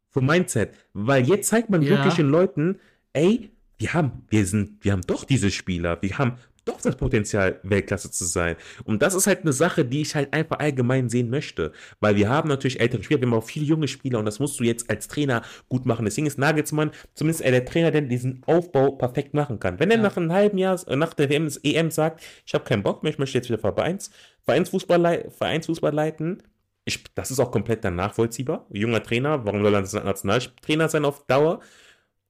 [0.10, 0.74] Vom Mindset.
[0.94, 1.90] Weil jetzt zeigt man Ja.
[1.92, 2.80] wirklich den Leuten,
[3.14, 6.34] ey, wir haben, wir sind, wir haben doch diese Spieler, wir haben
[6.66, 8.56] doch das Potenzial, Weltklasse zu sein.
[8.84, 11.72] Und das ist halt eine Sache, die ich halt einfach allgemein sehen möchte.
[12.00, 14.60] Weil wir haben natürlich ältere Spieler, wir haben auch viele junge Spieler und das musst
[14.60, 16.06] du jetzt als Trainer gut machen.
[16.06, 19.80] Deswegen ist Nagelsmann zumindest der Trainer, der diesen Aufbau perfekt machen kann.
[19.80, 20.04] Wenn er Ja.
[20.04, 23.12] nach einem halben Jahr, äh, nach der WM, EM sagt, ich habe keinen Bock mehr,
[23.12, 24.12] ich möchte jetzt wieder Vereins,
[24.46, 26.44] Vereinsfußball, Vereinsfußball leiten,
[26.86, 28.66] ich, das ist auch komplett dann nachvollziehbar.
[28.72, 31.60] Junger Trainer, warum soll er Nationaltrainer sein auf Dauer?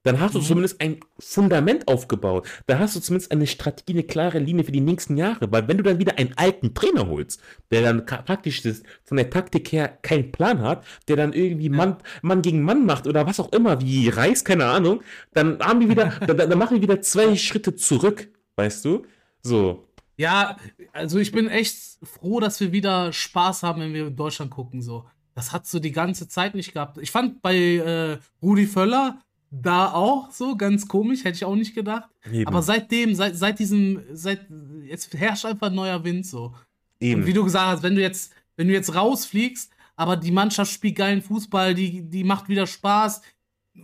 [0.04, 0.44] Dann hast du Mhm.
[0.44, 2.48] zumindest ein Fundament aufgebaut.
[2.66, 5.50] Da hast du zumindest eine Strategie, eine klare Linie für die nächsten Jahre.
[5.52, 9.30] Weil wenn du dann wieder einen alten Trainer holst, der dann praktisch das, von der
[9.30, 13.38] Taktik her keinen Plan hat, der dann irgendwie Mann, Mann gegen Mann macht oder was
[13.38, 15.02] auch immer, wie Reis, keine Ahnung,
[15.34, 19.06] dann haben wir wieder, dann, dann machen wir wieder zwei Schritte zurück, weißt du?
[19.42, 19.86] So.
[20.16, 20.56] Ja,
[20.92, 24.82] also ich bin echt froh, dass wir wieder Spaß haben, wenn wir in Deutschland gucken.
[24.82, 25.06] So.
[25.34, 26.98] Das hat so die ganze Zeit nicht gehabt.
[26.98, 29.18] Ich fand bei äh, Rudi Völler
[29.54, 32.08] da auch so ganz komisch, hätte ich auch nicht gedacht.
[32.32, 32.46] Eben.
[32.46, 34.46] Aber seitdem, seit, seit diesem, seit,
[34.84, 36.54] jetzt herrscht einfach ein neuer Wind so.
[36.98, 37.20] eben.
[37.20, 40.72] Und wie du gesagt hast, wenn du jetzt, wenn du jetzt rausfliegst, aber die Mannschaft
[40.72, 43.20] spielt geilen Fußball, die, die macht wieder Spaß.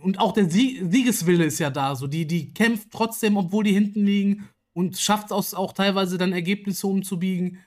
[0.01, 1.95] Und auch der Sie Siegeswille ist ja da.
[1.95, 6.33] So, die, die kämpft trotzdem, obwohl die hinten liegen und schafft es auch teilweise dann
[6.33, 7.59] Ergebnisse umzubiegen.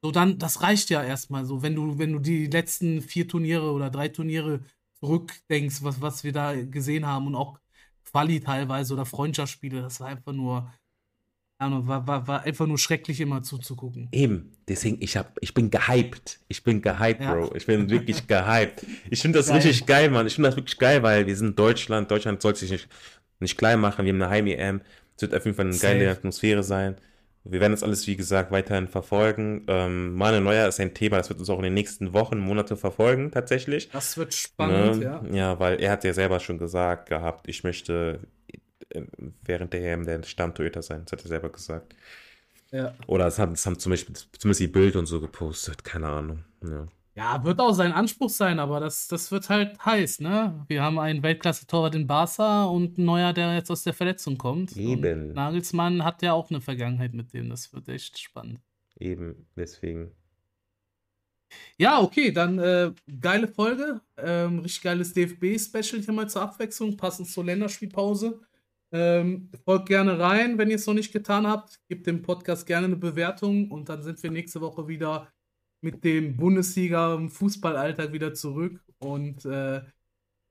[0.00, 3.72] So, dann, das reicht ja erstmal so, wenn du, wenn du die letzten vier Turniere
[3.72, 4.60] oder drei Turniere
[5.02, 7.58] zurückdenkst, was, was wir da gesehen haben und auch
[8.04, 10.70] Quali teilweise oder Freundschaftsspiele, das war einfach nur,
[11.58, 14.08] war, war, war einfach nur schrecklich immer zuzugucken.
[14.12, 16.40] Eben, deswegen, ich, hab, ich bin gehypt.
[16.48, 17.34] Ich bin gehypt, Ja.
[17.34, 17.54] Bro.
[17.54, 18.84] Ich bin wirklich gehypt.
[19.10, 19.56] Ich finde das Geil.
[19.56, 20.26] richtig geil, Mann.
[20.26, 22.10] Ich finde das wirklich geil, weil wir sind Deutschland.
[22.10, 22.88] Deutschland soll sich nicht,
[23.40, 24.04] nicht klein machen.
[24.04, 24.82] Wir haben eine Heim-EM.
[25.16, 25.94] Es wird auf jeden Fall eine Safe.
[25.94, 26.96] geile Atmosphäre sein.
[27.44, 29.64] Wir werden das alles, wie gesagt, weiterhin verfolgen.
[29.66, 32.76] Ähm, Manuel Neuer ist ein Thema, das wird uns auch in den nächsten Wochen, Monate
[32.76, 33.90] verfolgen, tatsächlich.
[33.90, 35.04] Das wird spannend, Ne?
[35.04, 35.24] ja.
[35.32, 38.20] Ja, weil er hat ja selber schon gesagt gehabt, ich möchte
[38.90, 39.02] äh,
[39.42, 41.02] während der EM der Stammtorhüter sein.
[41.04, 41.96] Das hat er selber gesagt.
[42.70, 42.94] Ja.
[43.06, 45.84] Oder es haben, das haben zum Beispiel zumindest die Bild und so gepostet.
[45.84, 46.44] Keine Ahnung.
[46.62, 46.86] Ja.
[47.14, 50.64] Ja, wird auch sein Anspruch sein, aber das, das wird halt heiß, ne?
[50.68, 54.74] Wir haben einen Weltklasse-Torwart in Barca und einen Neuer, der jetzt aus der Verletzung kommt.
[54.76, 55.28] Eben.
[55.28, 57.50] Und Nagelsmann hat ja auch eine Vergangenheit mit dem.
[57.50, 58.60] Das wird echt spannend.
[58.98, 60.12] Eben, deswegen.
[61.76, 64.00] Ja, okay, dann äh, geile Folge.
[64.16, 68.40] Ähm, richtig geiles DFB-Special hier mal zur Abwechslung, passend zur Länderspielpause.
[68.90, 71.80] Ähm, folgt gerne rein, wenn ihr es noch nicht getan habt.
[71.88, 75.30] Gebt dem Podcast gerne eine Bewertung und dann sind wir nächste Woche wieder
[75.82, 79.82] mit dem Bundesliga im Fußballalltag wieder zurück und äh,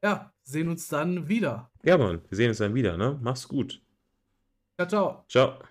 [0.04, 1.72] ja, sehen uns dann wieder.
[1.84, 3.18] Ja, Mann, wir sehen uns dann wieder, ne?
[3.22, 3.82] Mach's gut.
[4.78, 5.26] Ciao, ciao.
[5.28, 5.71] Ciao.